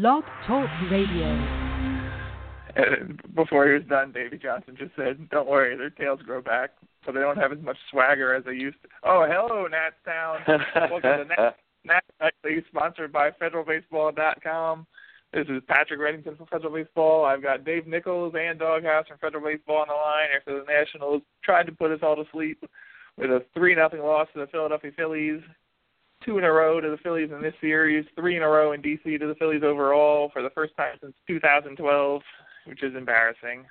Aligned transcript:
Blog 0.00 0.24
Talk 0.44 0.68
Radio. 0.90 1.24
And 2.74 3.20
before 3.36 3.68
he 3.68 3.74
was 3.74 3.84
done, 3.88 4.10
Davey 4.10 4.38
Johnson 4.38 4.74
just 4.76 4.90
said, 4.96 5.30
"Don't 5.30 5.48
worry, 5.48 5.76
their 5.76 5.90
tails 5.90 6.20
grow 6.22 6.42
back, 6.42 6.70
so 7.06 7.12
they 7.12 7.20
don't 7.20 7.36
have 7.38 7.52
as 7.52 7.60
much 7.60 7.76
swagger 7.92 8.34
as 8.34 8.44
they 8.44 8.54
used 8.54 8.82
to." 8.82 8.88
Oh, 9.04 9.24
hello, 9.24 9.68
Natstown. 9.68 10.40
Welcome 10.90 11.00
to 11.00 11.24
Nat, 11.26 11.56
Nat 11.84 12.04
Nightly, 12.20 12.64
sponsored 12.70 13.12
by 13.12 13.30
FederalBaseball.com. 13.30 14.84
This 15.32 15.46
is 15.48 15.62
Patrick 15.68 16.00
Reddington 16.00 16.38
from 16.38 16.46
Federal 16.46 16.74
Baseball. 16.74 17.24
I've 17.24 17.42
got 17.42 17.64
Dave 17.64 17.86
Nichols 17.86 18.34
and 18.36 18.58
Doghouse 18.58 19.06
from 19.06 19.18
Federal 19.18 19.44
Baseball 19.44 19.82
on 19.82 19.88
the 19.88 19.94
line 19.94 20.28
after 20.36 20.58
the 20.58 20.64
Nationals 20.66 21.22
tried 21.44 21.66
to 21.66 21.72
put 21.72 21.92
us 21.92 22.00
all 22.02 22.16
to 22.16 22.24
sleep 22.32 22.64
with 23.16 23.30
a 23.30 23.44
three 23.54 23.76
nothing 23.76 24.00
loss 24.00 24.26
to 24.32 24.40
the 24.40 24.48
Philadelphia 24.48 24.90
Phillies 24.96 25.40
two 26.24 26.38
in 26.38 26.44
a 26.44 26.52
row 26.52 26.80
to 26.80 26.90
the 26.90 26.96
Phillies 26.98 27.30
in 27.32 27.42
this 27.42 27.54
series, 27.60 28.04
three 28.16 28.36
in 28.36 28.42
a 28.42 28.48
row 28.48 28.72
in 28.72 28.82
DC 28.82 29.18
to 29.18 29.26
the 29.26 29.34
Phillies 29.36 29.62
overall 29.62 30.30
for 30.32 30.42
the 30.42 30.50
first 30.50 30.76
time 30.76 30.96
since 31.00 31.14
2012, 31.26 32.22
which 32.66 32.82
is 32.82 32.94
embarrassing. 32.94 33.64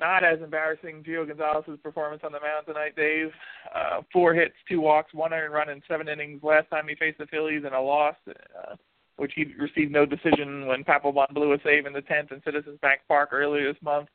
Not 0.00 0.24
as 0.24 0.40
embarrassing, 0.42 1.04
Gio 1.04 1.26
Gonzalez's 1.26 1.78
performance 1.82 2.22
on 2.24 2.32
the 2.32 2.40
mound 2.40 2.66
tonight, 2.66 2.96
Dave. 2.96 3.30
Uh, 3.74 4.02
four 4.12 4.34
hits, 4.34 4.54
two 4.68 4.80
walks, 4.80 5.14
one 5.14 5.32
earned 5.32 5.54
run 5.54 5.68
in 5.68 5.82
seven 5.86 6.08
innings 6.08 6.42
last 6.42 6.68
time 6.70 6.88
he 6.88 6.94
faced 6.96 7.18
the 7.18 7.26
Phillies 7.26 7.64
in 7.64 7.72
a 7.72 7.80
loss, 7.80 8.16
uh, 8.28 8.74
which 9.16 9.32
he 9.36 9.44
received 9.58 9.92
no 9.92 10.04
decision 10.04 10.66
when 10.66 10.82
Papelbon 10.82 11.32
blew 11.32 11.52
a 11.52 11.58
save 11.62 11.86
in 11.86 11.92
the 11.92 12.02
10th 12.02 12.32
in 12.32 12.42
Citizens 12.44 12.78
Bank 12.82 13.00
Park 13.06 13.28
earlier 13.32 13.72
this 13.72 13.82
month. 13.82 14.08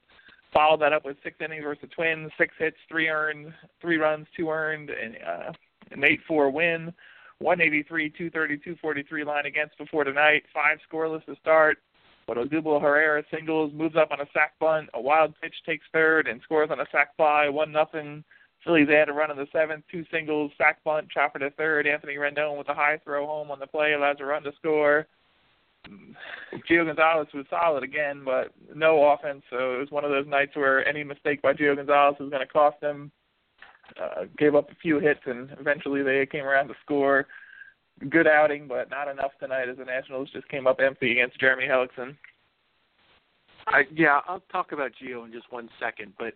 Followed 0.53 0.81
that 0.81 0.93
up 0.93 1.05
with 1.05 1.17
six 1.23 1.37
innings 1.39 1.63
versus 1.63 1.81
the 1.81 1.87
Twins, 1.87 2.31
six 2.37 2.53
hits, 2.57 2.77
three 2.89 3.07
earned, 3.07 3.53
three 3.79 3.97
runs, 3.97 4.25
two 4.35 4.49
earned, 4.49 4.89
and 4.89 5.15
uh, 5.25 5.51
an 5.91 6.03
8-4 6.29 6.51
win. 6.51 6.93
183, 7.39 8.09
230, 8.09 8.57
243 8.57 9.23
line 9.23 9.45
against 9.45 9.77
before 9.77 10.03
tonight. 10.03 10.43
Five 10.53 10.79
scoreless 10.89 11.25
to 11.25 11.35
start. 11.41 11.77
But 12.25 12.37
Odubel 12.37 12.81
Herrera 12.81 13.23
singles, 13.31 13.71
moves 13.73 13.95
up 13.95 14.11
on 14.11 14.19
a 14.19 14.25
sac 14.33 14.59
bunt. 14.59 14.89
A 14.93 15.01
wild 15.01 15.33
pitch 15.41 15.55
takes 15.65 15.85
third 15.93 16.27
and 16.27 16.41
scores 16.41 16.69
on 16.71 16.79
a 16.79 16.85
sac 16.91 17.15
fly. 17.15 17.47
One 17.47 17.71
nothing. 17.71 18.23
Phillies 18.65 18.89
add 18.89 19.07
a 19.07 19.13
run 19.13 19.31
in 19.31 19.37
the 19.37 19.47
seventh. 19.53 19.85
Two 19.89 20.03
singles, 20.11 20.51
sac 20.57 20.83
bunt, 20.83 21.09
chopper 21.09 21.39
to 21.39 21.51
third. 21.51 21.87
Anthony 21.87 22.15
Rendon 22.15 22.57
with 22.57 22.67
a 22.67 22.73
high 22.73 22.99
throw 23.03 23.25
home 23.25 23.49
on 23.49 23.59
the 23.59 23.67
play 23.67 23.93
allows 23.93 24.17
a 24.19 24.25
run 24.25 24.43
to 24.43 24.51
score. 24.57 25.07
Gio 26.69 26.85
Gonzalez 26.85 27.27
was 27.33 27.45
solid 27.49 27.83
again, 27.83 28.23
but 28.25 28.51
no 28.75 29.11
offense. 29.11 29.43
So 29.49 29.75
it 29.75 29.79
was 29.79 29.91
one 29.91 30.03
of 30.03 30.11
those 30.11 30.27
nights 30.27 30.55
where 30.55 30.85
any 30.85 31.03
mistake 31.05 31.41
by 31.41 31.53
Gio 31.53 31.77
Gonzalez 31.77 32.17
was 32.19 32.29
going 32.29 32.45
to 32.45 32.51
cost 32.51 32.81
him 32.81 33.11
uh, 34.01 34.25
gave 34.37 34.55
up 34.55 34.69
a 34.71 34.75
few 34.75 34.99
hits, 34.99 35.21
and 35.25 35.49
eventually 35.59 36.03
they 36.03 36.25
came 36.25 36.45
around 36.45 36.67
to 36.67 36.73
score. 36.83 37.27
Good 38.09 38.27
outing, 38.27 38.67
but 38.67 38.89
not 38.89 39.07
enough 39.07 39.31
tonight 39.39 39.69
as 39.69 39.77
the 39.77 39.85
Nationals 39.85 40.29
just 40.31 40.47
came 40.49 40.67
up 40.67 40.79
empty 40.79 41.11
against 41.13 41.39
Jeremy 41.39 41.65
Hellickson. 41.65 42.15
I, 43.67 43.83
yeah, 43.93 44.21
I'll 44.27 44.43
talk 44.51 44.71
about 44.71 44.91
Gio 45.01 45.25
in 45.25 45.31
just 45.31 45.51
one 45.51 45.69
second, 45.79 46.13
but 46.17 46.33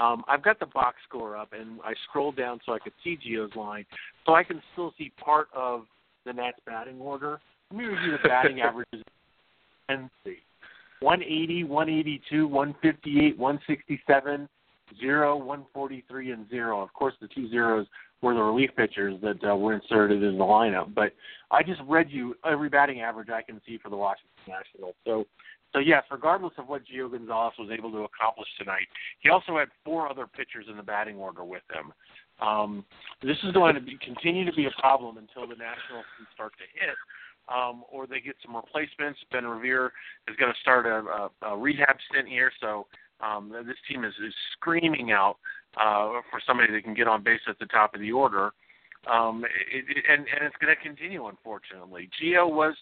um, 0.00 0.22
I've 0.28 0.42
got 0.42 0.58
the 0.60 0.66
box 0.66 0.96
score 1.06 1.36
up, 1.36 1.52
and 1.52 1.80
I 1.84 1.94
scrolled 2.08 2.36
down 2.36 2.60
so 2.64 2.72
I 2.72 2.78
could 2.78 2.92
see 3.04 3.18
Gio's 3.18 3.54
line, 3.56 3.84
so 4.24 4.34
I 4.34 4.44
can 4.44 4.62
still 4.72 4.94
see 4.96 5.12
part 5.22 5.48
of 5.54 5.84
the 6.24 6.32
Nats 6.32 6.58
batting 6.64 7.00
order. 7.00 7.40
Let 7.70 7.78
me 7.78 7.84
review 7.86 8.12
the 8.22 8.28
batting 8.28 8.60
averages 8.62 9.02
and 9.88 10.08
see. 10.24 10.38
180, 11.00 11.64
182, 11.64 12.46
158, 12.46 13.38
167, 13.38 14.48
zero, 14.98 15.36
143, 15.36 16.32
and 16.32 16.48
zero. 16.48 16.80
Of 16.80 16.92
course, 16.92 17.14
the 17.20 17.28
two 17.28 17.48
zeros 17.50 17.86
were 18.22 18.34
the 18.34 18.42
relief 18.42 18.70
pitchers 18.76 19.18
that 19.22 19.38
uh, 19.48 19.56
were 19.56 19.74
inserted 19.74 20.22
in 20.22 20.36
the 20.36 20.44
lineup. 20.44 20.94
But 20.94 21.12
I 21.50 21.62
just 21.62 21.80
read 21.88 22.10
you 22.10 22.34
every 22.44 22.68
batting 22.68 23.00
average 23.00 23.28
I 23.30 23.42
can 23.42 23.60
see 23.66 23.78
for 23.78 23.88
the 23.88 23.96
Washington 23.96 24.30
Nationals. 24.46 24.94
So, 25.04 25.26
so 25.72 25.78
yes, 25.78 26.04
regardless 26.10 26.52
of 26.58 26.68
what 26.68 26.82
Gio 26.84 27.10
Gonzalez 27.10 27.54
was 27.58 27.70
able 27.72 27.90
to 27.92 28.04
accomplish 28.04 28.48
tonight, 28.58 28.86
he 29.20 29.30
also 29.30 29.56
had 29.58 29.68
four 29.84 30.08
other 30.08 30.26
pitchers 30.26 30.66
in 30.68 30.76
the 30.76 30.82
batting 30.82 31.16
order 31.16 31.44
with 31.44 31.62
him. 31.72 31.92
Um, 32.46 32.84
this 33.22 33.36
is 33.42 33.52
going 33.52 33.74
to 33.74 33.80
be, 33.80 33.98
continue 34.04 34.44
to 34.44 34.52
be 34.52 34.66
a 34.66 34.80
problem 34.80 35.16
until 35.16 35.42
the 35.42 35.56
Nationals 35.56 36.06
can 36.16 36.26
start 36.34 36.52
to 36.58 36.64
hit. 36.74 36.96
Um, 37.48 37.82
or 37.90 38.06
they 38.06 38.20
get 38.20 38.36
some 38.44 38.54
replacements. 38.54 39.18
Ben 39.32 39.44
Revere 39.44 39.92
is 40.28 40.36
going 40.36 40.52
to 40.52 40.60
start 40.60 40.86
a, 40.86 41.02
a, 41.44 41.50
a 41.50 41.56
rehab 41.56 41.96
stint 42.08 42.28
here, 42.28 42.52
so 42.60 42.86
um, 43.22 43.52
this 43.66 43.76
team 43.88 44.04
is, 44.04 44.14
is 44.24 44.34
screaming 44.52 45.12
out 45.12 45.36
uh, 45.76 46.20
for 46.30 46.40
somebody 46.46 46.72
that 46.72 46.84
can 46.84 46.94
get 46.94 47.06
on 47.06 47.22
base 47.22 47.40
at 47.48 47.58
the 47.58 47.66
top 47.66 47.94
of 47.94 48.00
the 48.00 48.12
order, 48.12 48.50
um, 49.10 49.44
it, 49.44 49.84
it, 49.88 50.04
and 50.08 50.26
and 50.34 50.44
it's 50.44 50.56
going 50.60 50.74
to 50.74 50.82
continue. 50.82 51.26
Unfortunately, 51.26 52.08
Gio 52.20 52.50
was 52.50 52.74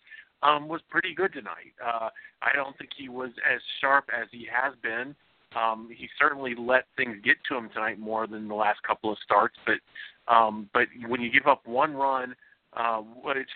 um, 0.43 0.69
was 0.69 0.81
pretty 0.89 1.15
good 1.15 1.33
tonight. 1.33 1.75
Uh, 1.85 2.09
I 2.43 2.55
don't 2.55 2.77
think 2.79 2.91
he 2.97 3.09
was 3.09 3.31
as 3.53 3.61
sharp 3.81 4.07
as 4.19 4.29
he 4.31 4.47
has 4.51 4.75
been. 4.83 5.15
Um, 5.57 5.89
he 5.95 6.09
certainly 6.19 6.55
let 6.59 6.85
things 6.97 7.17
get 7.25 7.37
to 7.49 7.57
him 7.57 7.71
tonight 7.73 7.99
more 7.99 8.27
than 8.27 8.49
the 8.49 8.55
last 8.55 8.83
couple 8.83 9.13
of 9.13 9.19
starts. 9.25 9.57
But 9.65 10.33
um, 10.33 10.69
but 10.75 10.89
when 11.09 11.21
you 11.21 11.31
give 11.31 11.47
up 11.47 11.67
one 11.67 11.95
run, 11.95 12.35
uh, 12.77 13.03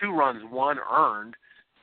two 0.01 0.11
runs, 0.11 0.41
one 0.49 0.77
earned, 0.91 1.35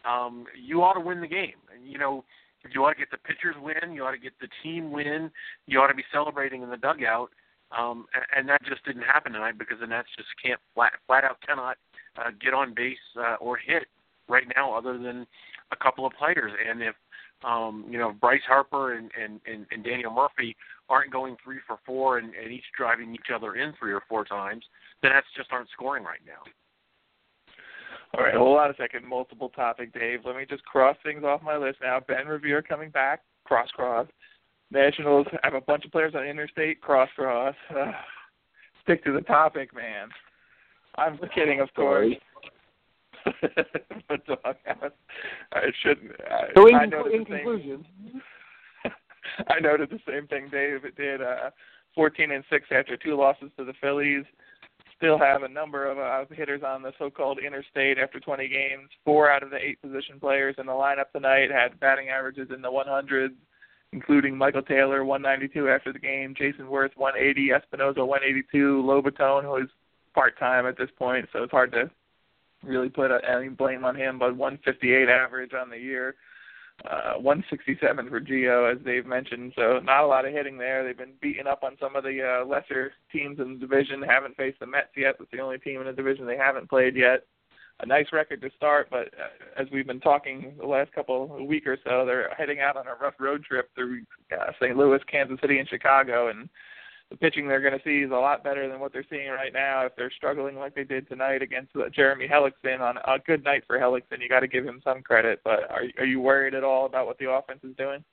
um, 0.09 0.47
you 0.61 0.83
ought 0.83 0.95
to 0.95 1.01
win 1.01 1.21
the 1.21 1.29
game. 1.29 1.61
And 1.75 1.91
you 1.91 1.99
know 1.99 2.25
you 2.73 2.85
ought 2.85 2.93
to 2.93 2.99
get 2.99 3.11
the 3.11 3.19
pitchers 3.19 3.57
win. 3.61 3.95
You 3.95 4.05
ought 4.05 4.13
to 4.13 4.19
get 4.19 4.33
the 4.41 4.49
team 4.63 4.91
win. 4.91 5.31
You 5.67 5.81
ought 5.81 5.89
to 5.89 5.95
be 5.95 6.05
celebrating 6.13 6.63
in 6.63 6.71
the 6.71 6.77
dugout. 6.77 7.31
Um, 7.77 8.07
and, 8.15 8.25
and 8.37 8.49
that 8.49 8.65
just 8.65 8.85
didn't 8.85 9.03
happen 9.03 9.33
tonight 9.33 9.59
because 9.59 9.79
the 9.81 9.87
Nats 9.87 10.09
just 10.17 10.29
can't 10.43 10.61
flat, 10.75 10.93
flat 11.07 11.25
out 11.25 11.39
cannot 11.47 11.77
uh, 12.19 12.31
get 12.41 12.53
on 12.53 12.75
base 12.75 12.99
uh, 13.17 13.37
or 13.41 13.57
hit 13.57 13.85
right 14.29 14.47
now, 14.57 14.77
other 14.77 14.99
than 14.99 15.27
a 15.73 15.77
couple 15.77 16.07
of 16.07 16.13
players. 16.19 16.53
And 16.69 16.83
if 16.83 16.95
um, 17.45 17.87
you 17.89 17.99
know 17.99 18.13
Bryce 18.21 18.43
Harper 18.47 18.95
and, 18.95 19.11
and, 19.21 19.41
and, 19.47 19.67
and 19.71 19.85
Daniel 19.85 20.13
Murphy 20.13 20.57
aren't 20.89 21.13
going 21.13 21.37
three 21.43 21.59
for 21.67 21.79
four 21.87 22.19
and, 22.19 22.35
and 22.35 22.53
each 22.53 22.65
driving 22.77 23.15
each 23.15 23.31
other 23.35 23.55
in 23.55 23.73
three 23.79 23.93
or 23.93 24.03
four 24.09 24.25
times, 24.25 24.65
the 25.03 25.09
Nats 25.09 25.27
just 25.37 25.53
aren't 25.53 25.71
scoring 25.71 26.05
right 26.05 26.21
now. 26.27 26.43
All 28.17 28.25
right, 28.25 28.35
hold 28.35 28.59
on 28.59 28.71
a 28.71 28.75
second. 28.77 29.07
Multiple 29.07 29.51
topic, 29.51 29.93
Dave. 29.93 30.21
Let 30.25 30.37
me 30.37 30.45
just 30.49 30.65
cross 30.65 30.97
things 31.05 31.23
off 31.23 31.43
my 31.43 31.57
list 31.57 31.79
now. 31.83 32.01
Ben 32.01 32.27
Revere 32.27 32.63
coming 32.63 32.91
back, 32.91 33.23
cross 33.45 33.69
cross. 33.71 34.07
Nationals 34.73 35.27
have 35.43 35.55
a 35.55 35.61
bunch 35.61 35.85
of 35.85 35.93
players 35.93 36.15
on 36.15 36.25
interstate, 36.25 36.81
cross 36.81 37.09
cross. 37.15 37.55
Uh, 37.71 37.93
stick 38.83 39.05
to 39.05 39.13
the 39.13 39.21
topic, 39.23 39.75
man. 39.75 40.09
I'm 40.97 41.19
kidding, 41.35 41.61
of 41.61 41.73
course. 41.75 42.15
but 44.09 44.21
I 45.53 45.61
shouldn't. 45.83 46.13
I, 46.29 46.43
so 46.57 46.67
in, 46.67 46.75
I 46.75 46.85
in 46.85 47.25
conclusion, 47.25 47.85
I 49.49 49.61
noted 49.61 49.91
the 49.91 50.01
same 50.09 50.27
thing 50.27 50.49
Dave 50.51 50.85
it 50.85 50.97
did. 50.97 51.21
Uh, 51.21 51.51
14 51.95 52.31
and 52.31 52.45
six 52.51 52.67
after 52.71 52.97
two 52.97 53.17
losses 53.17 53.51
to 53.57 53.65
the 53.65 53.75
Phillies 53.81 54.25
still 55.01 55.19
have 55.19 55.43
a 55.43 55.49
number 55.49 55.91
of 55.91 55.99
uh, 55.99 56.33
hitters 56.35 56.61
on 56.63 56.83
the 56.83 56.93
so-called 56.99 57.39
interstate 57.39 57.97
after 57.97 58.21
20 58.21 58.47
games. 58.49 58.91
Four 59.03 59.31
out 59.31 59.43
of 59.43 59.49
the 59.49 59.57
eight 59.57 59.81
position 59.81 60.21
players 60.21 60.57
in 60.59 60.67
the 60.67 60.73
lineup 60.73 61.11
tonight 61.13 61.51
had 61.51 61.81
batting 61.81 62.11
averages 62.11 62.49
in 62.55 62.61
the 62.61 62.69
100s, 62.69 63.35
including 63.93 64.37
Michael 64.37 64.63
Taylor 64.63 65.03
192 65.03 65.71
after 65.71 65.91
the 65.91 65.99
game, 65.99 66.35
Jayson 66.39 66.67
Werth 66.67 66.95
180, 66.97 67.51
Espinosa 67.51 68.05
182, 68.05 68.83
Lobaton 68.83 69.43
who 69.43 69.57
is 69.57 69.71
part-time 70.15 70.67
at 70.67 70.77
this 70.77 70.91
point, 70.99 71.27
so 71.33 71.45
it's 71.45 71.51
hard 71.51 71.73
to 71.73 71.91
really 72.63 72.91
put 72.91 73.11
any 73.27 73.49
blame 73.49 73.87
on 73.87 73.97
him, 73.97 74.19
but 74.19 74.37
158 74.37 75.09
average 75.09 75.53
on 75.55 75.71
the 75.71 75.79
year 75.79 76.15
uh, 76.89 77.15
167 77.15 78.09
for 78.09 78.21
Gio, 78.21 78.73
as 78.73 78.79
they've 78.85 79.07
mentioned. 79.07 79.53
So 79.57 79.81
not 79.83 80.05
a 80.05 80.07
lot 80.07 80.25
of 80.25 80.33
hitting 80.33 80.57
there. 80.57 80.85
They've 80.85 80.97
been 80.97 81.15
beating 81.21 81.47
up 81.47 81.63
on 81.63 81.77
some 81.81 81.97
of 81.97 82.05
the 82.05 82.43
uh, 82.43 82.47
lesser 82.47 82.93
teams 83.13 83.39
in 83.39 83.55
the 83.55 83.59
division. 83.59 84.03
Haven't 84.03 84.37
faced 84.37 84.61
the 84.61 84.67
Mets 84.67 84.89
yet. 84.97 85.17
That's 85.19 85.31
the 85.31 85.41
only 85.41 85.59
team 85.59 85.81
in 85.81 85.87
the 85.87 85.93
division 85.93 86.27
they 86.27 86.37
haven't 86.37 86.71
played 86.71 86.97
yet. 86.97 87.27
A 87.83 87.87
nice 87.87 88.07
record 88.13 88.43
to 88.43 88.51
start, 88.57 88.89
but 88.91 89.09
uh, 89.19 89.61
as 89.61 89.67
we've 89.73 89.87
been 89.87 90.01
talking 90.01 90.55
the 90.59 90.67
last 90.67 90.93
couple 90.93 91.35
of 91.35 91.47
week 91.47 91.67
or 91.67 91.79
so, 91.83 92.05
they're 92.05 92.29
heading 92.37 92.61
out 92.61 92.77
on 92.77 92.87
a 92.87 92.95
rough 93.03 93.15
road 93.19 93.43
trip 93.43 93.71
through 93.75 94.03
uh, 94.39 94.53
St. 94.61 94.77
Louis, 94.77 95.01
Kansas 95.11 95.39
City, 95.41 95.59
and 95.59 95.69
Chicago, 95.69 96.29
and 96.29 96.49
the 97.11 97.17
pitching 97.17 97.49
they're 97.49 97.61
going 97.61 97.77
to 97.77 97.85
see 97.85 98.05
is 98.05 98.11
a 98.11 98.15
lot 98.15 98.45
better 98.45 98.69
than 98.69 98.81
what 98.81 98.93
they're 98.93 99.05
seeing 99.11 99.29
right 99.29 99.53
now. 99.53 99.85
If 99.85 99.97
they're 99.97 100.13
struggling 100.17 100.57
like 100.57 100.75
they 100.75 100.85
did 100.85 101.09
tonight 101.09 101.43
against 101.43 101.75
uh, 101.75 101.89
Jeremy 101.95 102.29
Hellickson 102.29 102.81
on 102.81 102.99
a 102.99 103.19
good 103.27 103.43
night 103.43 103.65
for 103.67 103.79
Hellickson, 103.79 104.21
you 104.21 104.29
got 104.29 104.41
to 104.41 104.49
give 104.49 104.65
him 104.65 104.81
some 104.85 105.03
credit. 105.03 105.41
But 105.43 105.71
are 105.71 105.83
are 105.99 106.05
you 106.05 106.21
worried 106.21 106.55
at 106.55 106.65
all 106.65 106.87
about 106.87 107.07
what 107.07 107.19
the 107.19 107.31
offense 107.31 107.61
is 107.65 107.77
doing? 107.77 108.05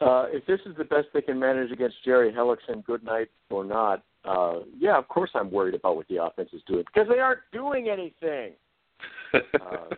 Uh, 0.00 0.26
if 0.28 0.46
this 0.46 0.60
is 0.64 0.76
the 0.76 0.84
best 0.84 1.08
they 1.12 1.20
can 1.20 1.38
manage 1.38 1.72
against 1.72 2.02
Jerry 2.04 2.32
Hellickson, 2.32 2.84
good 2.84 3.02
night 3.02 3.28
or 3.50 3.64
not, 3.64 4.04
uh, 4.24 4.60
yeah, 4.78 4.96
of 4.96 5.08
course 5.08 5.30
I'm 5.34 5.50
worried 5.50 5.74
about 5.74 5.96
what 5.96 6.08
the 6.08 6.22
offense 6.22 6.50
is 6.52 6.62
doing 6.66 6.84
because 6.92 7.08
they 7.08 7.18
aren't 7.18 7.40
doing 7.52 7.88
anything. 7.88 8.52
uh, 9.34 9.94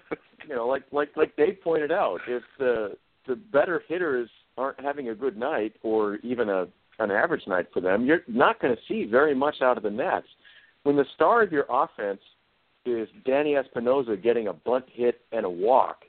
you 0.49 0.55
know, 0.55 0.67
like 0.67 0.83
like 0.91 1.11
like 1.17 1.37
Dave 1.37 1.59
pointed 1.63 1.93
out, 1.93 2.21
if 2.27 2.43
the 2.59 2.97
the 3.29 3.37
better 3.37 3.83
hitters 3.89 4.29
aren't 4.59 4.81
having 4.81 5.11
a 5.11 5.15
good 5.15 5.37
night 5.37 5.75
or 5.83 6.17
even 6.17 6.49
a 6.49 6.67
an 7.01 7.11
average 7.11 7.47
night 7.47 7.67
for 7.73 7.81
them, 7.81 8.05
you're 8.05 8.23
not 8.29 8.61
going 8.61 8.75
to 8.75 8.81
see 8.87 9.11
very 9.11 9.35
much 9.35 9.57
out 9.63 9.77
of 9.77 9.83
the 9.83 9.91
Nats. 9.91 10.27
When 10.83 10.97
the 10.97 11.05
star 11.15 11.43
of 11.43 11.51
your 11.51 11.67
offense 11.69 12.21
is 12.87 13.09
Danny 13.27 13.57
Espinosa 13.57 14.17
getting 14.17 14.49
a 14.49 14.53
bunt 14.53 14.85
hit 14.93 15.21
and 15.33 15.45
a 15.45 15.51
walk, 15.51 16.05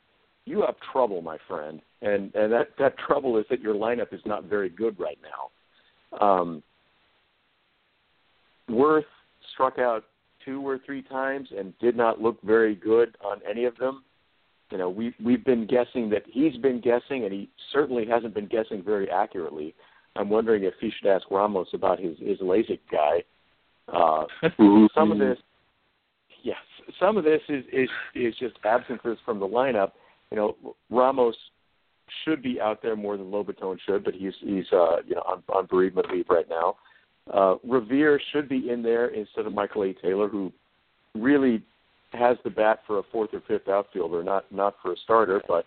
you 0.45 0.61
have 0.61 0.75
trouble, 0.91 1.21
my 1.21 1.38
friend, 1.47 1.81
and 2.01 2.33
and 2.35 2.51
that 2.51 2.69
that 2.79 2.97
trouble 2.97 3.38
is 3.38 3.45
that 3.49 3.61
your 3.61 3.75
lineup 3.75 4.13
is 4.13 4.21
not 4.25 4.45
very 4.45 4.69
good 4.69 4.99
right 4.99 5.19
now. 5.21 6.19
Um, 6.19 6.63
Werth 8.69 9.03
struck 9.53 9.77
out 9.77 10.05
two 10.43 10.65
or 10.67 10.79
three 10.85 11.03
times 11.03 11.49
and 11.57 11.77
did 11.79 11.95
not 11.95 12.21
look 12.21 12.41
very 12.41 12.75
good 12.75 13.15
on 13.23 13.39
any 13.49 13.65
of 13.65 13.77
them. 13.77 14.03
You 14.71 14.77
know, 14.77 14.89
we 14.89 15.13
we've 15.23 15.43
been 15.43 15.67
guessing 15.67 16.09
that 16.09 16.23
he's 16.25 16.57
been 16.57 16.79
guessing, 16.81 17.25
and 17.25 17.31
he 17.31 17.49
certainly 17.71 18.05
hasn't 18.05 18.33
been 18.33 18.47
guessing 18.47 18.81
very 18.83 19.09
accurately. 19.09 19.75
I'm 20.16 20.30
wondering 20.30 20.63
if 20.63 20.74
he 20.80 20.92
should 20.92 21.10
ask 21.10 21.30
Ramos 21.31 21.68
about 21.74 22.00
his 22.00 22.18
his 22.19 22.40
LASIK 22.40 22.80
guy. 22.92 23.24
Uh, 23.88 24.25
some 24.96 25.12
of 25.12 25.19
this, 25.19 25.38
yes, 26.44 26.58
some 27.00 27.18
of 27.18 27.24
this 27.24 27.42
is 27.50 27.63
is 27.72 27.90
is 28.16 28.36
just 28.40 28.56
absences 28.66 29.18
from 29.25 29.40
the 29.40 29.48
lineup. 29.48 29.92
You 30.31 30.38
know, 30.38 30.75
Ramos 30.90 31.36
should 32.24 32.42
be 32.42 32.60
out 32.60 32.81
there 32.81 32.96
more 32.96 33.18
than 33.18 33.28
Lobaton 33.28 33.78
should, 33.86 34.04
but 34.04 34.13
he's 34.13 34.34
he's 34.42 34.66
uh, 34.74 34.98
you 35.06 35.16
know 35.16 35.24
on, 35.28 35.44
on 35.54 35.66
bereavement 35.68 36.08
leave 36.12 36.25
right 36.30 36.50
now. 36.50 36.75
Uh, 37.31 37.56
Revere 37.63 38.19
should 38.34 38.50
be 38.50 38.69
in 38.69 38.81
there 38.81 39.08
instead 39.08 39.46
of 39.46 39.54
Michael 39.54 39.84
A. 39.84 39.94
Taylor, 39.94 40.28
who 40.28 40.52
really 41.16 41.63
has 42.13 42.38
the 42.44 42.50
bat 42.50 42.80
for 42.86 43.00
a 43.00 43.04
fourth 43.12 43.30
or 43.34 43.42
fifth 43.48 43.69
outfielder, 43.69 44.24
not 44.24 44.52
not 44.52 44.75
for 44.81 44.94
a 44.94 44.98
starter. 45.04 45.42
But 45.48 45.66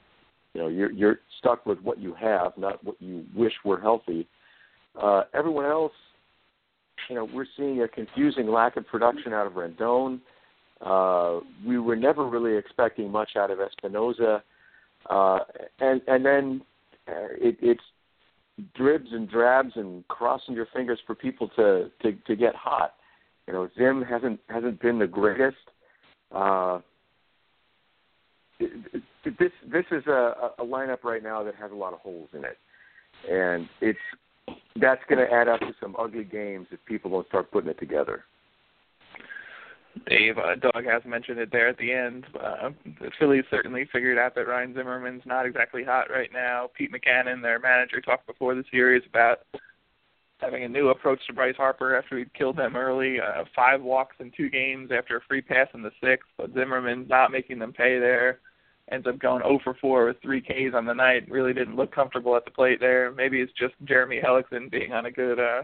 you 0.55 0.61
know, 0.61 0.69
you're 0.69 0.93
you're 0.93 1.19
stuck 1.39 1.67
with 1.67 1.81
what 1.81 1.99
you 1.99 2.15
have, 2.15 2.53
not 2.57 2.83
what 2.85 2.97
you 3.01 3.25
wish 3.35 3.53
were 3.65 3.81
healthy. 3.81 4.27
Uh, 5.01 5.23
everyone 5.35 5.67
else, 5.67 5.93
you 7.11 7.17
know, 7.17 7.29
we're 7.35 7.47
seeing 7.57 7.83
a 7.83 7.89
confusing 7.89 8.49
lack 8.49 8.77
of 8.77 8.87
production 8.87 9.33
out 9.33 9.47
of 9.47 9.55
Rendon. 9.55 10.21
Uh, 10.81 11.41
we 11.67 11.79
were 11.79 11.97
never 11.97 12.27
really 12.27 12.57
expecting 12.57 13.11
much 13.11 13.31
out 13.37 13.51
of 13.51 13.59
Espinosa, 13.61 14.43
uh, 15.11 15.41
and 15.81 16.01
and 16.07 16.25
then 16.25 16.63
uh, 17.09 17.29
it, 17.33 17.57
it's 17.61 17.83
dribs 18.75 19.09
and 19.11 19.29
drabs 19.29 19.73
and 19.75 20.07
crossing 20.07 20.55
your 20.55 20.67
fingers 20.73 21.01
for 21.05 21.17
people 21.17 21.49
to 21.57 21.91
to 22.03 22.13
to 22.27 22.37
get 22.37 22.55
hot. 22.55 22.95
You 23.49 23.55
know, 23.55 23.69
Zim 23.77 24.03
hasn't 24.03 24.39
hasn't 24.49 24.81
been 24.81 25.01
the 25.01 25.07
greatest. 25.07 25.57
Uh, 26.31 26.79
this 29.25 29.53
this 29.71 29.85
is 29.91 30.07
a, 30.07 30.53
a 30.59 30.65
lineup 30.65 31.05
right 31.05 31.23
now 31.23 31.43
that 31.45 31.55
has 31.57 31.73
a 31.73 31.75
lot 31.75 31.93
of 31.93 32.01
holes 32.01 32.29
in 32.33 32.45
it, 32.45 32.59
and 33.31 33.69
it's 33.81 33.99
that's 34.77 35.03
going 35.09 35.25
to 35.25 35.33
add 35.33 35.49
up 35.49 35.61
to 35.61 35.75
some 35.81 35.97
ugly 35.99 36.25
games 36.25 36.67
if 36.71 36.85
people 36.85 37.11
don't 37.11 37.27
start 37.29 37.51
putting 37.51 37.71
it 37.71 37.79
together. 37.79 38.25
Dave, 40.09 40.39
uh, 40.39 40.57
Dog 40.57 40.85
has 40.85 41.03
mentioned 41.07 41.39
it 41.39 41.53
there 41.53 41.69
at 41.69 41.79
the 41.79 41.93
end. 41.93 42.27
Uh, 42.35 42.71
the 43.01 43.11
Phillies 43.19 43.45
certainly 43.49 43.89
figured 43.93 44.19
out 44.19 44.35
that 44.35 44.49
Ryan 44.49 44.75
Zimmerman's 44.75 45.23
not 45.25 45.47
exactly 45.47 45.85
hot 45.85 46.11
right 46.11 46.31
now. 46.33 46.69
Pete 46.77 46.91
Mackanin, 46.93 47.41
their 47.41 47.61
manager, 47.61 48.01
talked 48.01 48.27
before 48.27 48.57
the 48.57 48.65
series 48.73 49.05
about 49.09 49.41
having 50.41 50.65
a 50.65 50.69
new 50.69 50.89
approach 50.89 51.21
to 51.27 51.33
Bryce 51.33 51.55
Harper 51.57 51.97
after 51.97 52.19
he'd 52.19 52.35
killed 52.35 52.57
them 52.57 52.77
early. 52.77 53.21
Uh, 53.21 53.45
five 53.55 53.83
walks 53.83 54.17
in 54.19 54.33
two 54.37 54.51
games 54.51 54.91
after 54.93 55.17
a 55.17 55.21
free 55.29 55.41
pass 55.41 55.69
in 55.75 55.83
the 55.83 55.93
sixth, 56.03 56.29
but 56.37 56.53
Zimmerman's 56.53 57.09
not 57.09 57.31
making 57.31 57.61
them 57.61 57.73
pay 57.73 58.01
there. 58.01 58.41
Ends 58.93 59.07
up 59.07 59.19
going 59.19 59.43
0 59.43 59.61
for 59.65 59.75
4 59.81 60.07
with 60.07 60.17
three 60.21 60.43
Ks 60.43 60.75
on 60.75 60.85
the 60.85 60.93
night. 60.93 61.31
Really 61.31 61.55
didn't 61.55 61.77
look 61.77 61.95
comfortable 61.95 62.37
at 62.37 62.45
the 62.45 62.51
plate 62.51 62.81
there. 62.81 63.11
Maybe 63.11 63.41
it's 63.41 63.53
just 63.59 63.75
Jeremy 63.85 64.21
Hellickson 64.23 64.71
being 64.71 64.93
on 64.93 65.07
a 65.07 65.11
good 65.11 65.41
uh, 65.41 65.63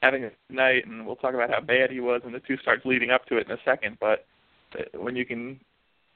having 0.00 0.24
a 0.24 0.28
good 0.28 0.36
night, 0.56 0.86
and 0.86 1.04
we'll 1.06 1.16
talk 1.16 1.34
about 1.34 1.50
how 1.50 1.60
bad 1.60 1.90
he 1.90 2.00
was 2.00 2.20
in 2.24 2.32
the 2.32 2.40
two 2.40 2.56
starts 2.58 2.84
leading 2.84 3.10
up 3.10 3.26
to 3.26 3.36
it 3.36 3.46
in 3.46 3.52
a 3.52 3.58
second. 3.64 3.96
But 4.00 4.26
uh, 4.78 4.98
when 4.98 5.16
you 5.16 5.26
can 5.26 5.58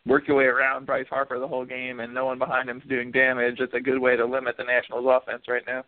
work 0.06 0.28
your 0.28 0.36
way 0.36 0.44
around 0.44 0.86
Bryce 0.86 1.06
Harper 1.10 1.38
the 1.38 1.48
whole 1.48 1.64
game 1.64 2.00
and 2.00 2.14
no 2.14 2.26
one 2.26 2.38
behind 2.38 2.68
him's 2.68 2.84
doing 2.88 3.10
damage, 3.10 3.56
it's 3.58 3.74
a 3.74 3.80
good 3.80 3.98
way 3.98 4.16
to 4.16 4.24
limit 4.24 4.56
the 4.56 4.64
Nationals' 4.64 5.06
offense 5.08 5.42
right 5.48 5.64
now. 5.66 5.84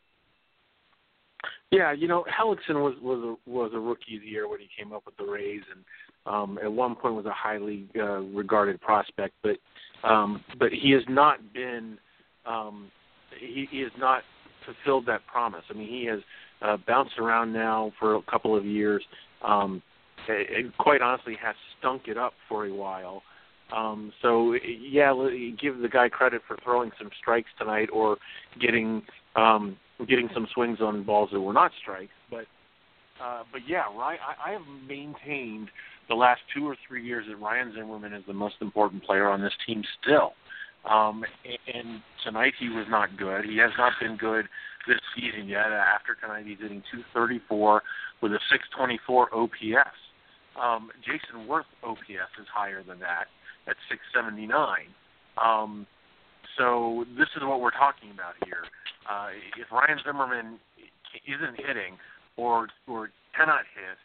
Yeah, 1.71 1.93
you 1.93 2.09
know, 2.09 2.25
Hellickson 2.25 2.83
was 2.83 2.95
was 3.03 3.37
a 3.47 3.51
was 3.51 3.73
a 3.75 3.79
rookie 3.79 4.17
of 4.17 4.23
the 4.23 4.29
year 4.29 4.49
when 4.49 4.59
he 4.59 4.69
came 4.77 4.93
up 4.93 5.05
with 5.05 5.17
the 5.19 5.25
Rays, 5.25 5.63
and 5.71 5.85
um, 6.27 6.59
at 6.63 6.73
one 6.73 6.95
point 6.95 7.15
was 7.15 7.27
a 7.27 7.33
highly 7.33 7.87
uh, 7.97 8.21
regarded 8.21 8.81
prospect. 8.81 9.35
But 9.43 9.59
um, 10.05 10.45
but 10.59 10.71
he 10.73 10.91
has 10.93 11.03
not 11.09 11.53
been 11.53 11.99
um, 12.47 12.91
he, 13.39 13.67
he 13.71 13.81
has 13.81 13.93
not 13.99 14.23
fulfilled 14.65 15.07
that 15.07 15.27
promise. 15.27 15.63
I 15.71 15.75
mean, 15.75 15.89
he 15.89 16.07
has 16.07 16.21
uh, 16.63 16.77
bounced 16.87 17.19
around 17.19 17.53
now 17.53 17.93
for 17.99 18.17
a 18.17 18.23
couple 18.23 18.57
of 18.57 18.65
years. 18.65 19.03
Um, 19.43 19.83
it 20.29 20.77
quite 20.79 21.01
honestly 21.01 21.37
has 21.43 21.55
stunk 21.79 22.03
it 22.07 22.19
up 22.19 22.33
for 22.49 22.67
a 22.67 22.75
while. 22.75 23.23
Um, 23.75 24.13
so 24.23 24.55
yeah, 24.55 25.13
give 25.61 25.79
the 25.79 25.89
guy 25.89 26.09
credit 26.09 26.43
for 26.47 26.57
throwing 26.65 26.91
some 26.99 27.11
strikes 27.21 27.51
tonight 27.59 27.89
or 27.93 28.17
getting 28.61 29.03
um, 29.37 29.77
getting 30.09 30.29
some 30.33 30.47
swings 30.55 30.79
on 30.81 31.03
balls 31.05 31.31
that 31.33 31.41
were 31.41 31.53
not 31.53 31.71
strikes. 31.81 32.13
But 32.31 32.47
uh, 33.23 33.43
but 33.51 33.63
yeah, 33.67 33.85
right. 33.97 34.19
I, 34.21 34.51
I 34.51 34.53
have 34.53 34.63
maintained 34.87 35.69
the 36.09 36.15
last 36.15 36.41
two 36.55 36.67
or 36.67 36.77
three 36.87 37.05
years 37.05 37.27
that 37.29 37.37
Ryan 37.37 37.73
Zimmerman 37.75 38.13
is 38.13 38.25
the 38.27 38.33
most 38.33 38.57
important 38.61 39.05
player 39.05 39.29
on 39.29 39.43
this 39.43 39.53
team 39.67 39.83
still. 40.03 40.33
Um, 40.89 41.25
and 41.47 42.01
tonight 42.25 42.55
he 42.59 42.69
was 42.69 42.87
not 42.89 43.17
good. 43.17 43.45
He 43.45 43.59
has 43.59 43.71
not 43.77 43.93
been 44.01 44.17
good 44.17 44.47
this 44.87 45.01
season 45.15 45.49
yet. 45.49 45.67
After 45.67 46.15
tonight, 46.15 46.47
he's 46.47 46.59
hitting 46.61 46.83
234 46.91 47.83
with 48.23 48.33
a 48.33 48.39
624 48.51 49.35
OPS. 49.35 49.97
Um, 50.61 50.91
Jayson 51.05 51.47
Werth 51.47 51.69
OPS 51.85 52.33
is 52.41 52.47
higher 52.53 52.83
than 52.83 52.99
that 53.01 53.27
at 53.69 53.77
679. 53.91 54.49
Um, 55.37 55.87
so 56.57 57.05
this 57.17 57.29
is 57.37 57.43
what 57.43 57.61
we're 57.61 57.71
talking 57.71 58.11
about 58.11 58.35
here. 58.45 58.65
Uh, 59.09 59.29
if 59.59 59.71
Ryan 59.71 59.99
Zimmerman 60.05 60.59
isn't 61.27 61.57
hitting 61.57 61.97
or 62.39 62.69
or 62.87 63.11
cannot 63.37 63.65
hit, 63.75 63.99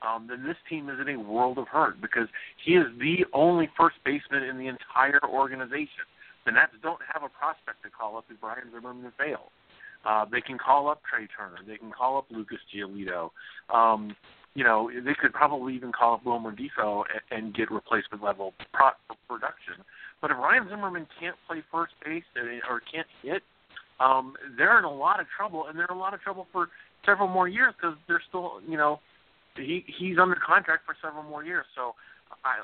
um, 0.00 0.26
then 0.28 0.44
this 0.46 0.56
team 0.68 0.88
is 0.88 0.96
in 1.00 1.14
a 1.14 1.20
world 1.20 1.58
of 1.58 1.68
hurt 1.68 2.00
because 2.00 2.28
he 2.64 2.72
is 2.72 2.86
the 2.98 3.26
only 3.34 3.68
first 3.76 3.96
baseman 4.04 4.44
in 4.44 4.56
the 4.56 4.68
entire 4.68 5.20
organization. 5.28 6.08
The 6.46 6.52
Nats 6.52 6.72
don't 6.82 7.00
have 7.12 7.22
a 7.22 7.28
prospect 7.28 7.82
to 7.84 7.90
call 7.90 8.16
up 8.16 8.24
if 8.30 8.42
Ryan 8.42 8.72
Zimmerman 8.72 9.12
fails. 9.18 9.50
Uh, 10.06 10.24
they 10.24 10.40
can 10.40 10.56
call 10.56 10.88
up 10.88 11.02
Trea 11.04 11.28
Turner. 11.36 11.58
They 11.66 11.76
can 11.76 11.92
call 11.92 12.16
up 12.16 12.24
Lucas 12.30 12.58
Giolito. 12.74 13.30
Um, 13.68 14.16
you 14.54 14.64
know, 14.64 14.90
they 14.90 15.14
could 15.14 15.34
probably 15.34 15.74
even 15.74 15.92
call 15.92 16.14
up 16.14 16.24
Wilmer 16.24 16.52
Difo 16.52 17.04
and, 17.12 17.44
and 17.44 17.54
get 17.54 17.70
replacement 17.70 18.22
level 18.22 18.54
pro- 18.72 18.96
production. 19.28 19.84
But 20.22 20.30
if 20.30 20.38
Ryan 20.38 20.68
Zimmerman 20.70 21.06
can't 21.20 21.36
play 21.46 21.62
first 21.70 21.92
base 22.04 22.24
or 22.68 22.80
can't 22.92 23.06
hit, 23.22 23.42
um, 24.00 24.34
they're 24.56 24.78
in 24.78 24.84
a 24.84 24.92
lot 24.92 25.20
of 25.20 25.26
trouble, 25.36 25.66
and 25.66 25.78
they're 25.78 25.86
in 25.90 25.96
a 25.96 25.98
lot 25.98 26.14
of 26.14 26.20
trouble 26.22 26.46
for 26.52 26.68
several 27.04 27.28
more 27.28 27.48
years 27.48 27.74
because 27.76 27.96
they're 28.08 28.22
still, 28.28 28.60
you 28.66 28.76
know, 28.76 29.00
he 29.56 29.84
he's 29.98 30.18
under 30.18 30.36
contract 30.36 30.84
for 30.86 30.96
several 31.02 31.24
more 31.24 31.44
years. 31.44 31.66
So, 31.74 31.94
I, 32.44 32.58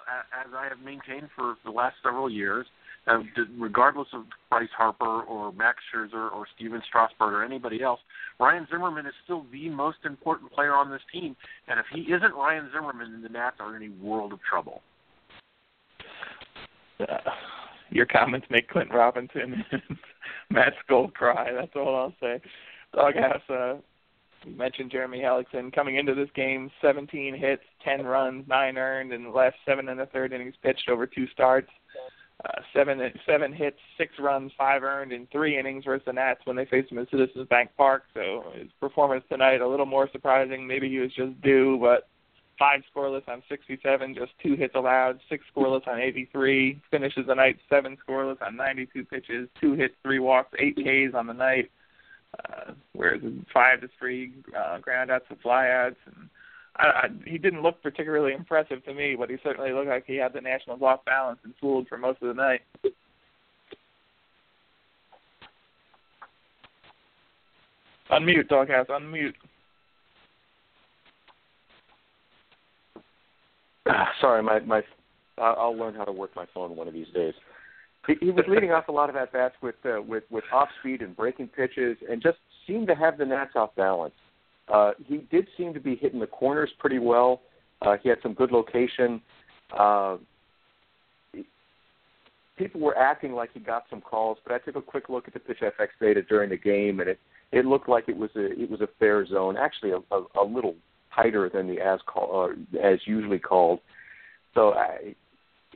as 0.44 0.52
I 0.56 0.68
have 0.68 0.78
maintained 0.84 1.28
for 1.34 1.56
the 1.64 1.70
last 1.70 1.96
several 2.02 2.30
years, 2.30 2.66
uh, 3.06 3.18
regardless 3.58 4.08
of 4.12 4.24
Bryce 4.48 4.68
Harper 4.76 5.22
or 5.22 5.52
Max 5.52 5.78
Scherzer 5.92 6.32
or 6.32 6.46
Stephen 6.54 6.82
Strasburg 6.88 7.32
or 7.32 7.44
anybody 7.44 7.82
else, 7.82 8.00
Ryan 8.40 8.66
Zimmerman 8.70 9.06
is 9.06 9.12
still 9.24 9.44
the 9.52 9.68
most 9.68 9.98
important 10.04 10.52
player 10.52 10.74
on 10.74 10.90
this 10.90 11.02
team. 11.12 11.36
And 11.68 11.78
if 11.78 11.86
he 11.92 12.12
isn't 12.12 12.34
Ryan 12.34 12.70
Zimmerman, 12.72 13.12
then 13.12 13.22
the 13.22 13.28
Nats 13.28 13.56
are 13.60 13.76
in 13.76 13.82
a 13.82 14.04
world 14.04 14.32
of 14.32 14.40
trouble. 14.48 14.82
Uh, 17.00 17.30
your 17.90 18.06
comments 18.06 18.46
make 18.50 18.68
Clint 18.68 18.92
Robinson 18.92 19.64
and 19.70 19.82
Matt 20.50 20.72
Skole 20.84 21.12
cry. 21.12 21.52
That's 21.52 21.72
all 21.76 21.94
I'll 21.94 22.14
say. 22.20 22.40
Doghouse, 22.92 23.42
uh, 23.50 23.74
you 24.46 24.56
mentioned 24.56 24.90
Jeremy 24.90 25.20
Hellickson 25.20 25.72
coming 25.72 25.96
into 25.96 26.14
this 26.14 26.30
game, 26.34 26.70
17 26.80 27.36
hits, 27.36 27.62
10 27.84 28.04
runs, 28.06 28.46
9 28.48 28.78
earned 28.78 29.12
in 29.12 29.24
the 29.24 29.30
last 29.30 29.56
seven 29.66 29.88
and 29.88 30.00
a 30.00 30.06
third 30.06 30.32
innings 30.32 30.54
pitched 30.62 30.88
over 30.88 31.06
two 31.06 31.26
starts 31.28 31.68
uh, 32.44 32.60
seven 32.74 33.00
seven 33.24 33.52
hits, 33.52 33.78
six 33.96 34.12
runs, 34.18 34.52
five 34.58 34.82
earned 34.82 35.12
in 35.12 35.26
three 35.32 35.58
innings 35.58 35.84
versus 35.84 36.04
the 36.06 36.12
Nats 36.12 36.40
when 36.44 36.54
they 36.54 36.66
faced 36.66 36.92
him 36.92 36.98
at 36.98 37.10
Citizens 37.10 37.48
Bank 37.48 37.70
Park. 37.76 38.04
So 38.14 38.44
his 38.54 38.68
performance 38.78 39.24
tonight 39.30 39.62
a 39.62 39.68
little 39.68 39.86
more 39.86 40.08
surprising. 40.12 40.66
Maybe 40.66 40.88
he 40.90 40.98
was 40.98 41.12
just 41.14 41.40
due, 41.40 41.78
but 41.80 42.08
five 42.58 42.82
scoreless 42.94 43.26
on 43.28 43.42
67, 43.48 44.14
just 44.14 44.32
two 44.42 44.54
hits 44.54 44.74
allowed, 44.74 45.20
six 45.30 45.44
scoreless 45.54 45.88
on 45.88 45.98
83. 45.98 46.80
Finishes 46.90 47.26
the 47.26 47.34
night 47.34 47.58
seven 47.70 47.96
scoreless 48.06 48.40
on 48.42 48.56
92 48.56 49.04
pitches, 49.06 49.48
two 49.58 49.72
hits, 49.72 49.94
three 50.02 50.18
walks, 50.18 50.54
eight 50.58 50.76
Ks 50.76 51.14
on 51.14 51.26
the 51.26 51.34
night. 51.34 51.70
Uh, 52.44 52.72
whereas 52.92 53.20
five 53.52 53.80
to 53.80 53.88
three 53.98 54.32
uh, 54.56 54.78
ground 54.78 55.10
outs 55.10 55.24
and 55.30 55.40
flyouts 55.42 55.96
and 56.06 56.28
I, 56.78 56.86
I, 56.86 57.08
he 57.24 57.38
didn't 57.38 57.62
look 57.62 57.82
particularly 57.82 58.32
impressive 58.34 58.84
to 58.84 58.94
me, 58.94 59.16
but 59.16 59.30
he 59.30 59.36
certainly 59.42 59.72
looked 59.72 59.88
like 59.88 60.04
he 60.06 60.16
had 60.16 60.32
the 60.32 60.40
Nationals 60.40 60.82
off 60.82 61.04
balance 61.04 61.38
and 61.44 61.54
fooled 61.60 61.88
for 61.88 61.96
most 61.96 62.20
of 62.22 62.28
the 62.28 62.34
night. 62.34 62.60
Unmute, 68.10 68.48
Doghouse. 68.48 68.86
Unmute. 68.88 69.34
Ah, 73.88 74.08
sorry, 74.20 74.42
my 74.42 74.60
my. 74.60 74.82
I'll 75.38 75.76
learn 75.76 75.94
how 75.94 76.04
to 76.04 76.12
work 76.12 76.34
my 76.34 76.46
phone 76.54 76.76
one 76.76 76.88
of 76.88 76.94
these 76.94 77.08
days. 77.14 77.34
He, 78.06 78.30
was 78.30 78.44
leading 78.48 78.72
off 78.72 78.88
a 78.88 78.92
lot 78.92 79.10
of 79.10 79.16
at 79.16 79.32
bats 79.32 79.54
with 79.62 79.74
uh, 79.84 80.00
with 80.00 80.24
with 80.30 80.44
off 80.52 80.68
speed 80.80 81.02
and 81.02 81.16
breaking 81.16 81.48
pitches, 81.48 81.96
and 82.08 82.22
just 82.22 82.38
seemed 82.66 82.86
to 82.88 82.94
have 82.94 83.18
the 83.18 83.24
Nats 83.24 83.52
off 83.54 83.74
balance. 83.76 84.14
Uh, 84.72 84.92
he 85.06 85.18
did 85.30 85.46
seem 85.56 85.72
to 85.74 85.80
be 85.80 85.96
hitting 85.96 86.20
the 86.20 86.26
corners 86.26 86.70
pretty 86.78 86.98
well. 86.98 87.42
Uh, 87.82 87.96
he 88.02 88.08
had 88.08 88.18
some 88.22 88.34
good 88.34 88.50
location. 88.50 89.20
Uh, 89.76 90.16
people 92.56 92.80
were 92.80 92.96
acting 92.96 93.32
like 93.32 93.50
he 93.52 93.60
got 93.60 93.84
some 93.90 94.00
calls, 94.00 94.38
but 94.44 94.54
I 94.54 94.58
took 94.58 94.76
a 94.76 94.82
quick 94.82 95.08
look 95.08 95.28
at 95.28 95.34
the 95.34 95.40
pitch 95.40 95.58
FX 95.60 95.88
data 96.00 96.22
during 96.22 96.50
the 96.50 96.56
game, 96.56 97.00
and 97.00 97.08
it 97.08 97.18
it 97.52 97.64
looked 97.64 97.88
like 97.88 98.08
it 98.08 98.16
was 98.16 98.30
a 98.36 98.60
it 98.60 98.70
was 98.70 98.80
a 98.80 98.88
fair 98.98 99.26
zone, 99.26 99.56
actually 99.56 99.92
a, 99.92 99.98
a, 100.14 100.24
a 100.40 100.44
little 100.44 100.74
tighter 101.14 101.48
than 101.48 101.66
the 101.66 101.80
as 101.80 102.00
call 102.06 102.50
uh, 102.50 102.78
as 102.78 102.98
usually 103.04 103.38
called. 103.38 103.80
So 104.54 104.72
I, 104.72 105.14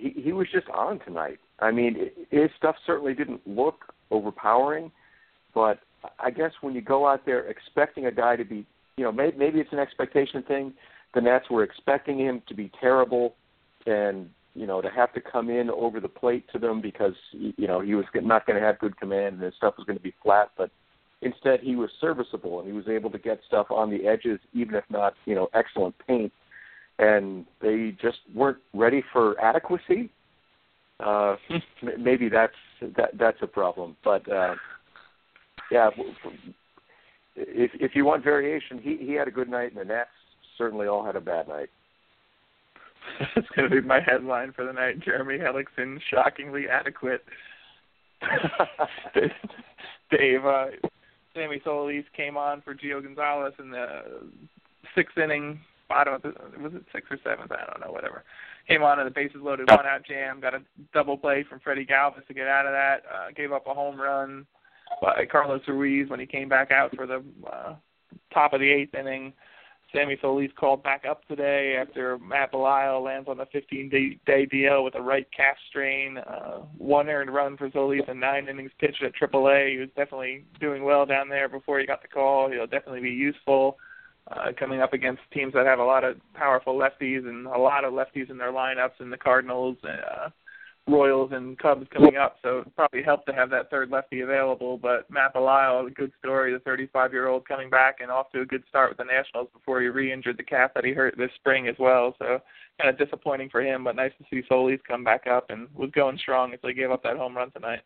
he 0.00 0.20
he 0.20 0.32
was 0.32 0.46
just 0.52 0.68
on 0.68 0.98
tonight. 1.00 1.38
I 1.60 1.70
mean, 1.70 2.10
his 2.30 2.50
stuff 2.56 2.76
certainly 2.86 3.14
didn't 3.14 3.46
look 3.46 3.92
overpowering, 4.10 4.90
but 5.54 5.80
I 6.18 6.30
guess 6.30 6.52
when 6.60 6.74
you 6.74 6.80
go 6.80 7.06
out 7.06 7.26
there 7.26 7.46
expecting 7.48 8.06
a 8.06 8.12
guy 8.12 8.36
to 8.36 8.44
be, 8.44 8.66
you 8.96 9.04
know, 9.04 9.12
maybe, 9.12 9.36
maybe 9.36 9.60
it's 9.60 9.72
an 9.72 9.78
expectation 9.78 10.42
thing. 10.42 10.72
The 11.14 11.20
Nats 11.20 11.50
were 11.50 11.62
expecting 11.62 12.18
him 12.18 12.42
to 12.48 12.54
be 12.54 12.70
terrible, 12.80 13.34
and 13.86 14.30
you 14.54 14.66
know, 14.66 14.80
to 14.80 14.88
have 14.90 15.12
to 15.14 15.20
come 15.20 15.48
in 15.48 15.70
over 15.70 16.00
the 16.00 16.08
plate 16.08 16.44
to 16.52 16.58
them 16.58 16.80
because 16.80 17.14
you 17.32 17.66
know 17.66 17.80
he 17.80 17.94
was 17.94 18.04
not 18.14 18.46
going 18.46 18.58
to 18.58 18.66
have 18.66 18.78
good 18.78 18.96
command 18.96 19.34
and 19.34 19.42
his 19.42 19.54
stuff 19.56 19.74
was 19.76 19.86
going 19.86 19.98
to 19.98 20.02
be 20.02 20.14
flat. 20.22 20.50
But 20.56 20.70
instead, 21.22 21.60
he 21.60 21.76
was 21.76 21.90
serviceable 22.00 22.60
and 22.60 22.68
he 22.68 22.74
was 22.74 22.88
able 22.88 23.10
to 23.10 23.18
get 23.18 23.40
stuff 23.46 23.66
on 23.70 23.90
the 23.90 24.06
edges, 24.06 24.40
even 24.52 24.74
if 24.74 24.84
not 24.88 25.14
you 25.26 25.34
know 25.34 25.48
excellent 25.54 25.94
paint. 26.06 26.32
And 27.00 27.46
they 27.62 27.96
just 28.00 28.18
weren't 28.34 28.58
ready 28.74 29.02
for 29.12 29.40
adequacy. 29.40 30.10
Uh, 31.00 31.36
maybe 31.98 32.28
that's 32.28 32.52
that 32.96 33.10
that's 33.18 33.38
a 33.40 33.46
problem. 33.46 33.96
But 34.04 34.30
uh, 34.30 34.54
yeah, 35.72 35.90
if 37.36 37.70
if 37.74 37.92
you 37.94 38.04
want 38.04 38.22
variation, 38.22 38.78
he 38.82 38.98
he 39.00 39.14
had 39.14 39.28
a 39.28 39.30
good 39.30 39.48
night, 39.48 39.72
and 39.72 39.80
the 39.80 39.84
Nats 39.84 40.10
certainly 40.58 40.86
all 40.88 41.04
had 41.04 41.16
a 41.16 41.20
bad 41.20 41.48
night. 41.48 41.70
That's 43.34 43.48
going 43.56 43.70
to 43.70 43.80
be 43.80 43.86
my 43.86 44.00
headline 44.00 44.52
for 44.52 44.64
the 44.64 44.72
night. 44.72 45.00
Jeremy 45.00 45.38
Hellickson, 45.38 45.98
shockingly 46.10 46.68
adequate. 46.68 47.24
Dave, 50.10 50.44
uh, 50.44 50.66
Sammy 51.34 51.60
Solis 51.64 52.04
came 52.14 52.36
on 52.36 52.60
for 52.60 52.74
Gio 52.74 53.02
Gonzalez 53.02 53.54
in 53.58 53.70
the 53.70 54.02
sixth 54.94 55.16
inning, 55.16 55.60
bottom 55.90 56.14
of 56.14 56.22
the, 56.22 56.32
was 56.62 56.72
it 56.72 56.84
sixth 56.94 57.10
or 57.10 57.18
seventh? 57.22 57.50
I 57.50 57.66
don't 57.66 57.84
know, 57.84 57.92
whatever. 57.92 58.22
Came 58.68 58.82
on 58.82 59.00
in 59.00 59.04
the 59.04 59.10
bases 59.10 59.40
loaded, 59.42 59.68
one 59.68 59.84
out 59.84 60.06
jam, 60.06 60.40
got 60.40 60.54
a 60.54 60.62
double 60.94 61.18
play 61.18 61.44
from 61.46 61.58
Freddie 61.60 61.84
Galvis 61.84 62.26
to 62.28 62.34
get 62.34 62.46
out 62.46 62.64
of 62.64 62.72
that. 62.72 63.02
Uh, 63.12 63.32
gave 63.36 63.52
up 63.52 63.66
a 63.66 63.74
home 63.74 64.00
run 64.00 64.46
by 65.02 65.26
Carlos 65.30 65.60
Ruiz 65.66 66.08
when 66.08 66.20
he 66.20 66.26
came 66.26 66.48
back 66.48 66.70
out 66.70 66.94
for 66.94 67.06
the 67.06 67.22
uh, 67.52 67.74
top 68.32 68.52
of 68.52 68.60
the 68.60 68.70
eighth 68.70 68.94
inning. 68.94 69.32
Sammy 69.92 70.16
Solis 70.22 70.52
called 70.56 70.84
back 70.84 71.04
up 71.04 71.26
today 71.26 71.76
after 71.76 72.16
Matt 72.18 72.52
Belisle 72.52 73.02
lands 73.02 73.28
on 73.28 73.40
a 73.40 73.46
15-day 73.46 74.46
deal 74.46 74.84
with 74.84 74.94
a 74.94 75.02
right 75.02 75.26
calf 75.36 75.56
strain. 75.68 76.18
Uh, 76.18 76.58
one 76.78 77.08
earned 77.08 77.34
run 77.34 77.56
for 77.56 77.68
Solis 77.72 78.02
in 78.06 78.20
nine 78.20 78.46
innings 78.48 78.70
pitched 78.78 79.02
at 79.02 79.14
AAA. 79.20 79.72
He 79.72 79.78
was 79.78 79.88
definitely 79.96 80.44
doing 80.60 80.84
well 80.84 81.06
down 81.06 81.28
there 81.28 81.48
before 81.48 81.80
he 81.80 81.86
got 81.86 82.02
the 82.02 82.08
call. 82.08 82.48
He'll 82.48 82.68
definitely 82.68 83.00
be 83.00 83.10
useful 83.10 83.78
uh, 84.30 84.52
coming 84.58 84.80
up 84.80 84.92
against 84.92 85.22
teams 85.32 85.52
that 85.54 85.66
have 85.66 85.78
a 85.78 85.84
lot 85.84 86.04
of 86.04 86.16
powerful 86.34 86.78
lefties 86.78 87.28
and 87.28 87.46
a 87.46 87.58
lot 87.58 87.84
of 87.84 87.92
lefties 87.92 88.30
in 88.30 88.38
their 88.38 88.52
lineups 88.52 89.00
and 89.00 89.12
the 89.12 89.16
Cardinals. 89.16 89.76
Uh, 89.84 90.28
Royals 90.88 91.30
and 91.32 91.58
Cubs 91.58 91.86
coming 91.92 92.16
up, 92.16 92.36
so 92.42 92.58
it 92.60 92.74
probably 92.74 93.02
helped 93.02 93.26
to 93.26 93.34
have 93.34 93.50
that 93.50 93.70
third 93.70 93.90
lefty 93.90 94.22
available. 94.22 94.78
But 94.78 95.08
Matt 95.10 95.34
Belisle, 95.34 95.86
a 95.86 95.90
good 95.90 96.10
story, 96.18 96.52
the 96.52 96.58
35-year-old 96.58 97.46
coming 97.46 97.70
back 97.70 97.98
and 98.00 98.10
off 98.10 98.32
to 98.32 98.40
a 98.40 98.46
good 98.46 98.64
start 98.68 98.90
with 98.90 98.98
the 98.98 99.04
Nationals 99.04 99.48
before 99.52 99.80
he 99.80 99.88
re-injured 99.88 100.36
the 100.36 100.42
calf 100.42 100.72
that 100.74 100.84
he 100.84 100.92
hurt 100.92 101.16
this 101.16 101.30
spring 101.36 101.68
as 101.68 101.76
well. 101.78 102.14
So 102.18 102.40
kind 102.80 102.90
of 102.90 102.98
disappointing 102.98 103.50
for 103.50 103.62
him, 103.62 103.84
but 103.84 103.94
nice 103.94 104.12
to 104.18 104.24
see 104.30 104.44
Solis 104.48 104.80
come 104.88 105.04
back 105.04 105.26
up 105.26 105.50
and 105.50 105.68
was 105.74 105.90
going 105.90 106.18
strong 106.18 106.52
until 106.52 106.70
he 106.70 106.74
gave 106.74 106.90
up 106.90 107.02
that 107.04 107.16
home 107.16 107.36
run 107.36 107.50
tonight. 107.52 107.80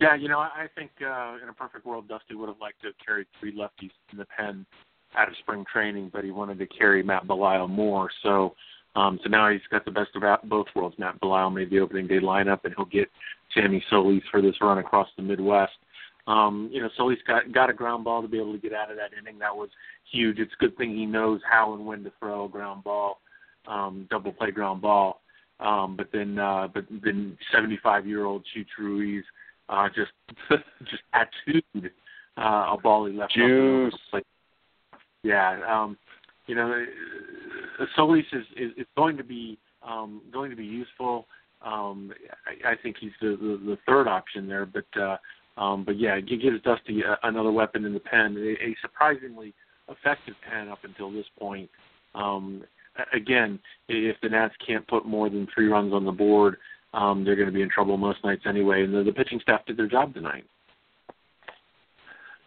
Yeah, 0.00 0.14
you 0.14 0.28
know, 0.28 0.38
I 0.38 0.66
think 0.74 0.90
uh, 1.02 1.36
in 1.42 1.50
a 1.50 1.52
perfect 1.52 1.84
world, 1.84 2.08
Dusty 2.08 2.34
would 2.34 2.48
have 2.48 2.60
liked 2.60 2.80
to 2.80 2.88
have 2.88 2.96
carried 3.04 3.26
three 3.38 3.54
lefties 3.54 3.92
in 4.12 4.18
the 4.18 4.24
pen 4.24 4.64
out 5.16 5.28
of 5.28 5.34
spring 5.38 5.64
training, 5.70 6.10
but 6.12 6.24
he 6.24 6.30
wanted 6.30 6.58
to 6.58 6.66
carry 6.66 7.02
Matt 7.02 7.26
Belisle 7.26 7.68
more. 7.68 8.10
So 8.22 8.54
um, 8.96 9.20
so 9.22 9.28
now 9.28 9.50
he's 9.50 9.60
got 9.70 9.84
the 9.84 9.90
best 9.90 10.10
of 10.14 10.22
both 10.48 10.66
worlds. 10.74 10.96
Matt 10.98 11.20
Belisle 11.20 11.54
made 11.54 11.70
the 11.70 11.80
opening 11.80 12.06
day 12.06 12.18
lineup, 12.18 12.64
and 12.64 12.74
he'll 12.76 12.86
get 12.86 13.08
Sammy 13.54 13.82
Solis 13.88 14.22
for 14.30 14.42
this 14.42 14.56
run 14.60 14.78
across 14.78 15.08
the 15.16 15.22
Midwest. 15.22 15.72
Um, 16.26 16.68
you 16.72 16.82
know, 16.82 16.90
Solis 16.96 17.18
got 17.26 17.52
got 17.52 17.70
a 17.70 17.72
ground 17.72 18.04
ball 18.04 18.22
to 18.22 18.28
be 18.28 18.38
able 18.38 18.52
to 18.52 18.58
get 18.58 18.72
out 18.72 18.90
of 18.90 18.96
that 18.96 19.16
inning. 19.18 19.38
That 19.38 19.54
was 19.54 19.68
huge. 20.10 20.38
It's 20.38 20.52
a 20.52 20.62
good 20.62 20.76
thing 20.76 20.96
he 20.96 21.06
knows 21.06 21.40
how 21.48 21.74
and 21.74 21.86
when 21.86 22.04
to 22.04 22.12
throw 22.18 22.44
a 22.44 22.48
ground 22.48 22.84
ball, 22.84 23.20
um, 23.66 24.06
double 24.10 24.32
play 24.32 24.50
ground 24.50 24.82
ball. 24.82 25.20
Um, 25.60 25.96
but 25.96 26.08
then, 26.12 26.38
uh, 26.38 26.68
but 26.72 26.86
then, 27.04 27.36
75 27.52 28.06
year 28.06 28.24
old 28.24 28.44
Chooch 28.54 28.66
Ruiz 28.78 29.24
uh, 29.68 29.88
just 29.88 30.12
just 30.90 31.02
tattooed 31.12 31.92
uh, 32.36 32.74
a 32.74 32.76
ball 32.82 33.06
he 33.06 33.12
left. 33.16 33.34
Juice. 33.34 33.94
Yeah. 35.22 35.60
Um, 35.68 35.96
you 36.46 36.54
know, 36.54 36.84
Solis 37.96 38.24
is, 38.32 38.44
is, 38.56 38.72
is 38.76 38.86
going 38.96 39.16
to 39.16 39.24
be 39.24 39.58
um, 39.86 40.22
going 40.32 40.50
to 40.50 40.56
be 40.56 40.64
useful. 40.64 41.26
Um, 41.64 42.12
I, 42.46 42.72
I 42.72 42.74
think 42.82 42.96
he's 43.00 43.12
the, 43.20 43.36
the, 43.40 43.60
the 43.64 43.78
third 43.86 44.08
option 44.08 44.48
there, 44.48 44.66
but 44.66 45.00
uh, 45.00 45.16
um, 45.60 45.84
but 45.84 45.98
yeah, 45.98 46.14
it 46.14 46.26
gives 46.26 46.62
Dusty 46.62 47.02
a, 47.02 47.18
another 47.26 47.52
weapon 47.52 47.84
in 47.84 47.92
the 47.92 48.00
pen, 48.00 48.36
a, 48.36 48.64
a 48.64 48.76
surprisingly 48.80 49.54
effective 49.88 50.34
pen 50.48 50.68
up 50.68 50.78
until 50.84 51.10
this 51.12 51.26
point. 51.38 51.68
Um, 52.14 52.62
again, 53.12 53.58
if 53.88 54.16
the 54.22 54.28
Nats 54.28 54.54
can't 54.66 54.86
put 54.88 55.06
more 55.06 55.28
than 55.28 55.46
three 55.54 55.68
runs 55.68 55.92
on 55.92 56.04
the 56.04 56.12
board, 56.12 56.56
um, 56.94 57.24
they're 57.24 57.36
going 57.36 57.48
to 57.48 57.54
be 57.54 57.62
in 57.62 57.70
trouble 57.70 57.96
most 57.96 58.24
nights 58.24 58.42
anyway. 58.46 58.82
And 58.84 58.94
the, 58.94 59.02
the 59.02 59.12
pitching 59.12 59.40
staff 59.40 59.64
did 59.66 59.76
their 59.76 59.86
job 59.86 60.14
tonight. 60.14 60.44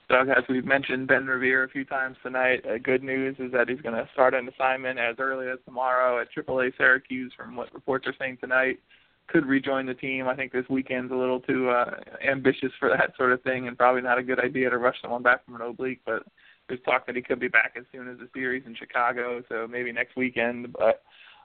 Dog, 0.10 0.27
as 0.29 0.43
we've 0.50 0.65
mentioned 0.65 1.07
Ben 1.07 1.25
Revere 1.25 1.63
a 1.63 1.69
few 1.69 1.86
times 1.86 2.17
tonight, 2.22 2.65
uh, 2.65 2.77
good 2.77 3.03
news 3.03 3.36
is 3.39 3.51
that 3.53 3.69
he's 3.69 3.79
going 3.81 3.95
to 3.95 4.07
start 4.13 4.33
an 4.33 4.50
assignment 4.50 5.00
as 5.00 5.15
early 5.17 5.48
as 5.48 5.60
tomorrow 5.65 6.19
at 6.19 6.27
AAA 6.36 6.75
Syracuse. 6.77 7.31
From 7.38 7.55
what 7.55 7.74
reports 7.74 8.05
are 8.05 8.13
saying 8.19 8.38
tonight, 8.41 8.79
could 9.27 9.45
rejoin 9.45 9.86
the 9.86 9.93
team. 9.93 10.27
I 10.27 10.36
think 10.36 10.51
this 10.51 10.65
weekend's 10.69 11.12
a 11.12 11.15
little 11.15 11.39
too 11.39 11.69
uh, 11.69 11.95
ambitious 12.27 12.72
for 12.79 12.89
that 12.89 13.15
sort 13.17 13.31
of 13.31 13.41
thing, 13.43 13.67
and 13.67 13.77
probably 13.77 14.01
not 14.01 14.17
a 14.17 14.24
good 14.24 14.39
idea 14.39 14.69
to 14.69 14.77
rush 14.77 14.98
someone 15.01 15.24
back 15.24 15.45
from 15.45 15.55
an 15.55 15.62
oblique. 15.62 16.01
But 16.05 16.24
there's 16.67 16.81
talk 16.83 17.05
that 17.05 17.15
he 17.15 17.22
could 17.22 17.39
be 17.39 17.48
back 17.48 17.75
as 17.77 17.86
soon 17.91 18.10
as 18.10 18.17
the 18.17 18.27
series 18.33 18.63
in 18.65 18.75
Chicago, 18.75 19.41
so 19.48 19.67
maybe 19.69 19.93
next 19.93 20.17
weekend. 20.17 20.74
But 20.74 21.01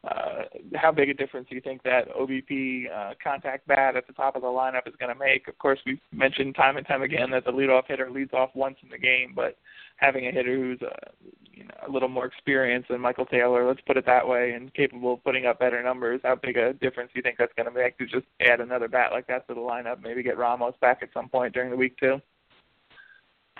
uh, 0.08 0.42
how 0.74 0.92
big 0.92 1.08
a 1.08 1.14
difference 1.14 1.48
do 1.48 1.54
you 1.54 1.60
think 1.60 1.82
that 1.82 2.08
OBP 2.14 2.84
uh, 2.90 3.14
contact 3.22 3.66
bat 3.66 3.96
at 3.96 4.06
the 4.06 4.12
top 4.12 4.36
of 4.36 4.42
the 4.42 4.48
lineup 4.48 4.86
is 4.86 4.94
going 4.98 5.12
to 5.12 5.18
make? 5.18 5.48
Of 5.48 5.58
course, 5.58 5.78
we've 5.84 6.00
mentioned 6.12 6.54
time 6.54 6.76
and 6.76 6.86
time 6.86 7.02
again 7.02 7.30
that 7.30 7.44
the 7.44 7.50
leadoff 7.50 7.86
hitter 7.88 8.10
leads 8.10 8.32
off 8.32 8.50
once 8.54 8.76
in 8.82 8.88
the 8.88 8.98
game, 8.98 9.32
but 9.34 9.58
having 9.96 10.26
a 10.26 10.32
hitter 10.32 10.56
who's 10.56 10.80
uh, 10.82 11.10
you 11.52 11.64
know 11.64 11.74
a 11.86 11.90
little 11.90 12.08
more 12.08 12.26
experienced 12.26 12.88
than 12.88 13.00
Michael 13.00 13.26
Taylor, 13.26 13.66
let's 13.66 13.80
put 13.86 13.96
it 13.96 14.06
that 14.06 14.26
way, 14.26 14.52
and 14.52 14.72
capable 14.72 15.14
of 15.14 15.24
putting 15.24 15.46
up 15.46 15.58
better 15.58 15.82
numbers, 15.82 16.20
how 16.22 16.36
big 16.36 16.56
a 16.56 16.72
difference 16.72 17.10
do 17.12 17.18
you 17.18 17.22
think 17.22 17.36
that's 17.38 17.52
going 17.56 17.68
to 17.68 17.72
make 17.72 17.98
to 17.98 18.06
just 18.06 18.26
add 18.40 18.60
another 18.60 18.88
bat 18.88 19.10
like 19.12 19.26
that 19.26 19.46
to 19.48 19.54
the 19.54 19.60
lineup? 19.60 20.02
Maybe 20.02 20.22
get 20.22 20.38
Ramos 20.38 20.74
back 20.80 21.00
at 21.02 21.10
some 21.12 21.28
point 21.28 21.52
during 21.52 21.70
the 21.70 21.76
week 21.76 21.98
too. 21.98 22.20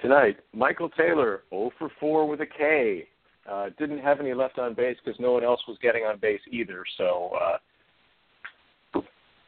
Tonight, 0.01 0.37
Michael 0.55 0.89
Taylor, 0.91 1.43
0 1.51 1.73
for 1.77 1.91
4 1.99 2.29
with 2.29 2.41
a 2.41 2.47
K. 2.47 3.09
Uh, 3.51 3.71
didn't 3.79 3.99
have 3.99 4.21
any 4.21 4.35
left 4.35 4.59
on 4.59 4.75
base 4.75 4.97
because 5.03 5.19
no 5.19 5.33
one 5.33 5.45
else 5.45 5.61
was 5.67 5.79
getting 5.81 6.03
on 6.05 6.19
base 6.19 6.41
either, 6.51 6.85
so 6.99 7.31
uh, 7.41 9.01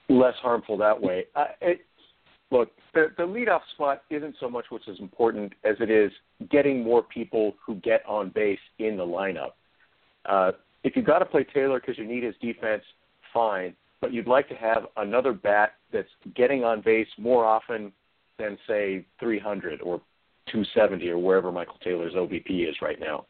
less 0.09 0.35
harmful 0.41 0.77
that 0.79 1.01
way. 1.01 1.25
Uh, 1.35 1.45
it, 1.61 1.81
look, 2.51 2.71
the, 2.95 3.09
the 3.19 3.23
leadoff 3.23 3.61
spot 3.75 4.03
isn't 4.11 4.35
so 4.41 4.49
much 4.49 4.67
what's 4.71 4.89
as 4.89 4.99
important 5.01 5.53
as 5.65 5.77
it 5.81 5.91
is 5.91 6.11
getting 6.51 6.83
more 6.83 7.03
people 7.03 7.55
who 7.65 7.75
get 7.77 8.03
on 8.07 8.31
base 8.31 8.59
in 8.79 8.97
the 8.97 9.05
lineup. 9.05 9.51
Uh, 10.25 10.53
if 10.83 10.97
you've 10.97 11.07
got 11.07 11.19
to 11.19 11.27
play 11.27 11.45
Taylor 11.45 11.81
because 11.81 11.99
you 11.99 12.07
need 12.07 12.23
his 12.23 12.35
defense, 12.41 12.83
fine, 13.35 13.75
but 14.01 14.13
you'd 14.13 14.27
like 14.27 14.49
to 14.49 14.55
have 14.55 14.87
another 14.97 15.33
bat 15.33 15.75
that's 15.93 16.09
getting 16.35 16.65
on 16.65 16.81
base 16.81 17.09
more 17.19 17.45
often 17.45 17.93
than, 18.39 18.57
say, 18.67 19.05
300 19.19 19.83
or 19.83 20.01
270 20.51 21.09
or 21.11 21.19
wherever 21.19 21.53
Michael 21.53 21.79
Taylor's 21.85 22.15
OBP 22.15 22.69
is 22.69 22.77
right 22.81 22.99
now. 22.99 23.27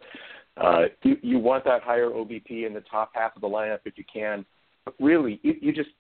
Uh, 0.57 0.83
you, 1.02 1.16
you 1.23 1.38
want 1.38 1.64
that 1.64 1.83
higher 1.83 2.11
OBP 2.11 2.66
in 2.66 2.75
the 2.75 2.83
top 2.90 3.12
half 3.14 3.35
of 3.35 3.42
the 3.42 3.49
lineup 3.49 3.80
if 3.85 3.97
you 3.97 4.04
can. 4.12 4.45
But 4.85 4.95
really, 4.99 5.40
you, 5.42 5.54
you 5.61 5.73
just 5.73 5.90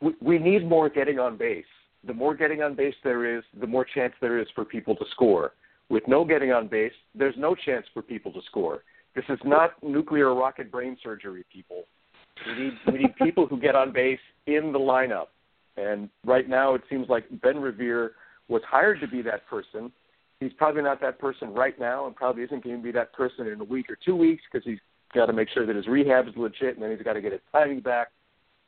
we, 0.00 0.14
we 0.20 0.38
need 0.38 0.68
more 0.68 0.88
getting 0.88 1.18
on 1.18 1.36
base. 1.36 1.64
The 2.06 2.14
more 2.14 2.34
getting 2.34 2.62
on 2.62 2.74
base 2.74 2.94
there 3.02 3.36
is, 3.36 3.42
the 3.60 3.66
more 3.66 3.84
chance 3.84 4.12
there 4.20 4.38
is 4.38 4.46
for 4.54 4.64
people 4.64 4.94
to 4.96 5.04
score. 5.12 5.52
With 5.88 6.04
no 6.08 6.24
getting 6.24 6.52
on 6.52 6.68
base, 6.68 6.92
there's 7.14 7.34
no 7.38 7.54
chance 7.54 7.86
for 7.92 8.02
people 8.02 8.32
to 8.32 8.40
score. 8.46 8.82
This 9.14 9.24
is 9.28 9.38
not 9.44 9.72
nuclear 9.82 10.34
rocket 10.34 10.70
brain 10.70 10.96
surgery, 11.02 11.44
people. 11.52 11.84
We 12.46 12.64
need 12.64 12.72
we 12.86 12.98
need 12.98 13.16
people 13.22 13.46
who 13.46 13.58
get 13.58 13.74
on 13.74 13.92
base 13.92 14.20
in 14.46 14.72
the 14.72 14.78
lineup. 14.78 15.26
And 15.76 16.08
right 16.24 16.48
now, 16.48 16.74
it 16.74 16.82
seems 16.88 17.08
like 17.08 17.24
Ben 17.42 17.58
Revere 17.58 18.12
was 18.48 18.62
hired 18.68 19.00
to 19.00 19.08
be 19.08 19.22
that 19.22 19.46
person. 19.48 19.92
He's 20.40 20.52
probably 20.52 20.82
not 20.82 21.00
that 21.00 21.18
person 21.18 21.54
right 21.54 21.78
now, 21.78 22.06
and 22.06 22.14
probably 22.14 22.42
isn't 22.42 22.62
going 22.62 22.76
to 22.76 22.82
be 22.82 22.92
that 22.92 23.12
person 23.12 23.46
in 23.46 23.60
a 23.60 23.64
week 23.64 23.90
or 23.90 23.96
two 24.04 24.14
weeks 24.14 24.42
because 24.50 24.66
he's 24.66 24.78
got 25.14 25.26
to 25.26 25.32
make 25.32 25.48
sure 25.48 25.64
that 25.66 25.76
his 25.76 25.86
rehab 25.86 26.28
is 26.28 26.34
legit, 26.36 26.74
and 26.74 26.82
then 26.82 26.90
he's 26.90 27.02
got 27.02 27.14
to 27.14 27.22
get 27.22 27.32
his 27.32 27.40
timing 27.52 27.80
back. 27.80 28.08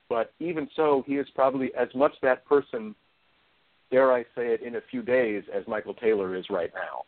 But 0.08 0.32
even 0.40 0.68
so, 0.74 1.04
he 1.06 1.14
is 1.14 1.26
probably 1.34 1.70
as 1.78 1.88
much 1.94 2.12
that 2.22 2.46
person, 2.46 2.94
dare 3.90 4.12
I 4.12 4.22
say 4.34 4.54
it, 4.54 4.62
in 4.62 4.76
a 4.76 4.80
few 4.90 5.02
days 5.02 5.42
as 5.54 5.64
Michael 5.68 5.94
Taylor 5.94 6.34
is 6.34 6.46
right 6.48 6.70
now. 6.74 7.02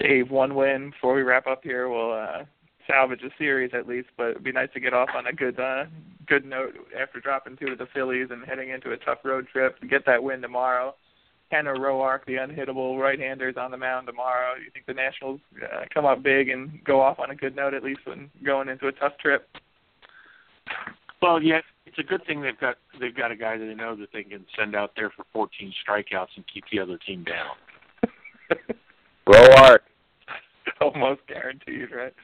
Dave, 0.00 0.30
one 0.30 0.54
win 0.54 0.90
before 0.90 1.14
we 1.14 1.22
wrap 1.22 1.46
up 1.46 1.62
here. 1.62 1.88
We'll 1.88 2.12
uh, 2.12 2.44
salvage 2.88 3.20
a 3.22 3.30
series 3.38 3.70
at 3.74 3.86
least, 3.86 4.08
but 4.16 4.30
it'd 4.30 4.42
be 4.42 4.50
nice 4.50 4.70
to 4.74 4.80
get 4.80 4.94
off 4.94 5.10
on 5.14 5.26
a 5.26 5.32
good 5.32 5.60
uh, 5.60 5.84
good 6.26 6.44
note 6.44 6.74
after 7.00 7.20
dropping 7.20 7.56
two 7.56 7.68
of 7.72 7.78
the 7.78 7.86
Phillies 7.92 8.28
and 8.30 8.44
heading 8.44 8.70
into 8.70 8.92
a 8.92 8.96
tough 8.96 9.18
road 9.24 9.46
trip 9.52 9.78
to 9.80 9.86
get 9.86 10.06
that 10.06 10.22
win 10.22 10.40
tomorrow. 10.40 10.94
Tanner 11.50 11.76
Roark, 11.76 12.24
the 12.26 12.34
unhittable 12.34 12.98
right-hander, 12.98 13.48
is 13.48 13.56
on 13.56 13.70
the 13.70 13.76
mound 13.76 14.06
tomorrow. 14.06 14.54
You 14.54 14.70
think 14.72 14.86
the 14.86 14.94
Nationals 14.94 15.40
uh, 15.62 15.84
come 15.92 16.04
up 16.04 16.22
big 16.22 16.48
and 16.48 16.82
go 16.84 17.00
off 17.00 17.18
on 17.18 17.30
a 17.30 17.34
good 17.34 17.56
note 17.56 17.74
at 17.74 17.82
least 17.82 18.00
when 18.04 18.30
going 18.44 18.68
into 18.68 18.86
a 18.86 18.92
tough 18.92 19.18
trip? 19.18 19.48
Well, 21.20 21.42
yeah, 21.42 21.60
it's 21.86 21.98
a 21.98 22.02
good 22.02 22.24
thing 22.24 22.40
they've 22.40 22.58
got 22.58 22.76
they've 23.00 23.14
got 23.14 23.30
a 23.30 23.36
guy 23.36 23.58
that 23.58 23.64
they 23.64 23.74
know 23.74 23.96
that 23.96 24.08
they 24.12 24.22
can 24.22 24.46
send 24.58 24.74
out 24.74 24.92
there 24.96 25.10
for 25.10 25.24
14 25.32 25.72
strikeouts 25.86 26.28
and 26.36 26.44
keep 26.52 26.64
the 26.70 26.78
other 26.78 26.98
team 27.06 27.24
down. 27.24 27.56
Roark. 29.28 29.80
Almost 30.80 31.20
guaranteed, 31.26 31.88
right? 31.94 32.14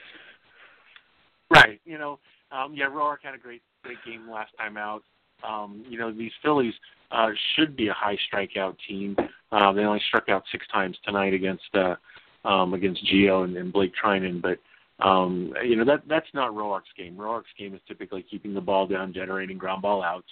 Right. 1.51 1.81
You 1.85 1.99
know, 1.99 2.19
um, 2.53 2.75
yeah, 2.75 2.87
Roark 2.87 3.19
had 3.23 3.35
a 3.35 3.39
great 3.39 3.63
great 3.83 3.99
game 4.07 4.31
last 4.31 4.53
time 4.57 4.77
out. 4.77 5.03
Um, 5.43 5.85
you 5.89 5.99
know, 5.99 6.13
these 6.13 6.33
Phillies 6.43 6.75
uh, 7.11 7.29
should 7.55 7.77
be 7.77 7.89
a 7.89 7.93
high 7.93 8.19
strikeout 8.33 8.77
team. 8.89 9.17
Uh, 9.53 9.73
they 9.73 9.83
only 9.83 10.03
struck 10.09 10.29
out 10.29 10.45
six 10.51 10.67
times 10.69 10.97
tonight 11.05 11.35
against 11.35 11.75
uh, 11.75 11.97
um, 12.45 12.75
against 12.75 13.05
Gio 13.07 13.45
and, 13.45 13.57
and 13.57 13.73
Blake 13.73 13.93
Treinen, 14.03 14.41
but 14.41 14.59
um, 15.05 15.53
you 15.65 15.77
know 15.77 15.85
that 15.85 16.03
that's 16.09 16.29
not 16.33 16.53
Roark's 16.53 16.93
game. 16.97 17.17
Roark's 17.17 17.47
game 17.59 17.75
is 17.75 17.81
typically 17.87 18.25
keeping 18.29 18.55
the 18.55 18.61
ball 18.61 18.87
down, 18.87 19.13
generating 19.13 19.59
ground 19.59 19.83
ball 19.83 20.03
outs, 20.03 20.29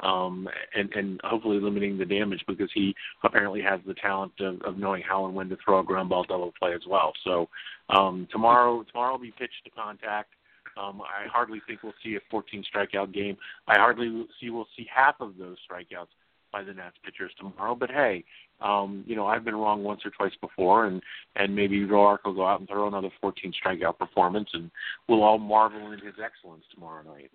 um, 0.00 0.48
and 0.74 0.92
and 0.94 1.20
hopefully 1.24 1.60
limiting 1.60 1.96
the 1.96 2.04
damage 2.04 2.44
because 2.46 2.68
he 2.74 2.94
apparently 3.24 3.62
has 3.62 3.80
the 3.86 3.94
talent 3.94 4.32
of, 4.40 4.60
of 4.62 4.76
knowing 4.76 5.02
how 5.02 5.24
and 5.26 5.34
when 5.34 5.48
to 5.48 5.56
throw 5.64 5.80
a 5.80 5.84
ground 5.84 6.08
ball 6.08 6.24
double 6.28 6.52
play 6.58 6.74
as 6.74 6.82
well. 6.86 7.12
So 7.24 7.48
um, 7.88 8.28
tomorrow 8.30 8.84
tomorrow 8.90 9.12
will 9.12 9.18
be 9.18 9.32
pitched 9.38 9.64
to 9.64 9.70
contact. 9.70 10.30
Um, 10.76 11.02
I 11.02 11.28
hardly 11.28 11.60
think 11.66 11.82
we'll 11.82 11.94
see 12.02 12.16
a 12.16 12.20
14 12.30 12.64
strikeout 12.74 13.12
game. 13.12 13.36
I 13.66 13.76
hardly 13.76 14.26
see 14.40 14.50
we'll 14.50 14.68
see 14.76 14.86
half 14.94 15.16
of 15.20 15.36
those 15.38 15.56
strikeouts 15.70 16.08
by 16.52 16.62
the 16.62 16.72
Nats 16.72 16.96
pitchers 17.04 17.32
tomorrow. 17.38 17.74
But 17.74 17.90
hey, 17.90 18.24
um, 18.60 19.04
you 19.06 19.16
know 19.16 19.26
I've 19.26 19.44
been 19.44 19.56
wrong 19.56 19.82
once 19.82 20.02
or 20.04 20.10
twice 20.10 20.36
before, 20.40 20.86
and 20.86 21.02
and 21.36 21.54
maybe 21.54 21.80
Roark 21.80 22.18
will 22.24 22.34
go 22.34 22.46
out 22.46 22.60
and 22.60 22.68
throw 22.68 22.86
another 22.86 23.10
14 23.20 23.52
strikeout 23.64 23.98
performance, 23.98 24.50
and 24.52 24.70
we'll 25.08 25.22
all 25.22 25.38
marvel 25.38 25.92
in 25.92 25.98
his 25.98 26.14
excellence 26.22 26.64
tomorrow 26.72 27.02
night. 27.02 27.30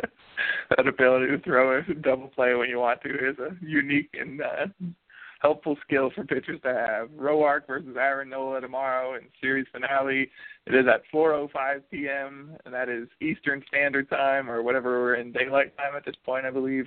that 0.70 0.86
ability 0.86 1.26
to 1.26 1.38
throw 1.42 1.78
a 1.78 1.94
double 1.94 2.28
play 2.28 2.54
when 2.54 2.68
you 2.68 2.78
want 2.78 3.00
to 3.02 3.10
is 3.10 3.36
a 3.38 3.56
unique 3.60 4.10
and 4.14 4.40
uh, 4.40 4.66
helpful 5.38 5.76
skill 5.86 6.10
for 6.14 6.24
pitchers 6.24 6.60
to 6.62 6.74
have. 6.74 7.08
Roark 7.10 7.66
versus 7.66 7.96
Aaron 7.98 8.28
Nola 8.28 8.60
tomorrow 8.60 9.14
in 9.14 9.22
series 9.40 9.66
finale. 9.72 10.30
It 10.66 10.74
is 10.74 10.86
at 10.86 11.02
4:05 11.12 11.82
p.m. 11.90 12.56
and 12.64 12.74
that 12.74 12.88
is 12.88 13.08
Eastern 13.20 13.62
Standard 13.68 14.08
Time 14.10 14.50
or 14.50 14.62
whatever 14.62 15.00
we're 15.00 15.14
in 15.14 15.32
daylight 15.32 15.76
time 15.76 15.96
at 15.96 16.04
this 16.04 16.16
point, 16.24 16.46
I 16.46 16.50
believe. 16.50 16.86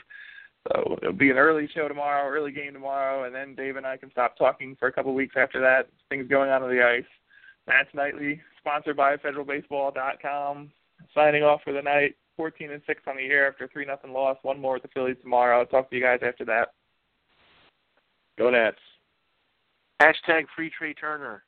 So 0.68 0.98
it'll 1.02 1.14
be 1.14 1.32
an 1.32 1.38
early 1.38 1.68
show 1.74 1.88
tomorrow, 1.88 2.30
early 2.30 2.52
game 2.52 2.74
tomorrow, 2.74 3.24
and 3.24 3.34
then 3.34 3.56
Dave 3.56 3.78
and 3.78 3.86
I 3.86 3.98
can 3.98 4.12
stop 4.12 4.38
talking 4.38 4.76
for 4.78 4.88
a 4.88 4.94
couple 4.94 5.14
weeks 5.16 5.36
after 5.38 5.60
that. 5.62 5.88
Things 6.10 6.28
going 6.30 6.52
on 6.52 6.62
on 6.62 6.70
the 6.70 6.84
ice. 6.84 7.04
Nats 7.68 7.90
Nightly, 7.94 8.42
sponsored 8.60 8.98
by 8.98 9.18
FederalBaseball.com. 9.18 10.72
Signing 11.16 11.44
off 11.44 11.62
for 11.64 11.74
the 11.74 11.82
night. 11.82 12.16
14 12.38 12.72
and 12.72 12.82
six 12.88 13.02
on 13.08 13.18
the 13.18 13.24
year 13.24 13.48
after 13.48 13.68
three 13.68 13.86
nothing 13.86 14.14
loss. 14.14 14.38
One 14.42 14.60
more 14.60 14.74
with 14.74 14.84
the 14.84 14.90
Phillies 14.94 15.18
tomorrow. 15.22 15.60
I'll 15.60 15.66
talk 15.66 15.90
to 15.90 15.96
you 15.96 16.02
guys 16.02 16.22
after 16.24 16.46
that. 16.46 16.70
Go 18.38 18.50
Nats. 18.50 18.78
Hashtag 20.02 20.46
free 20.56 20.72
Trea 20.78 20.94
Turner. 20.94 21.44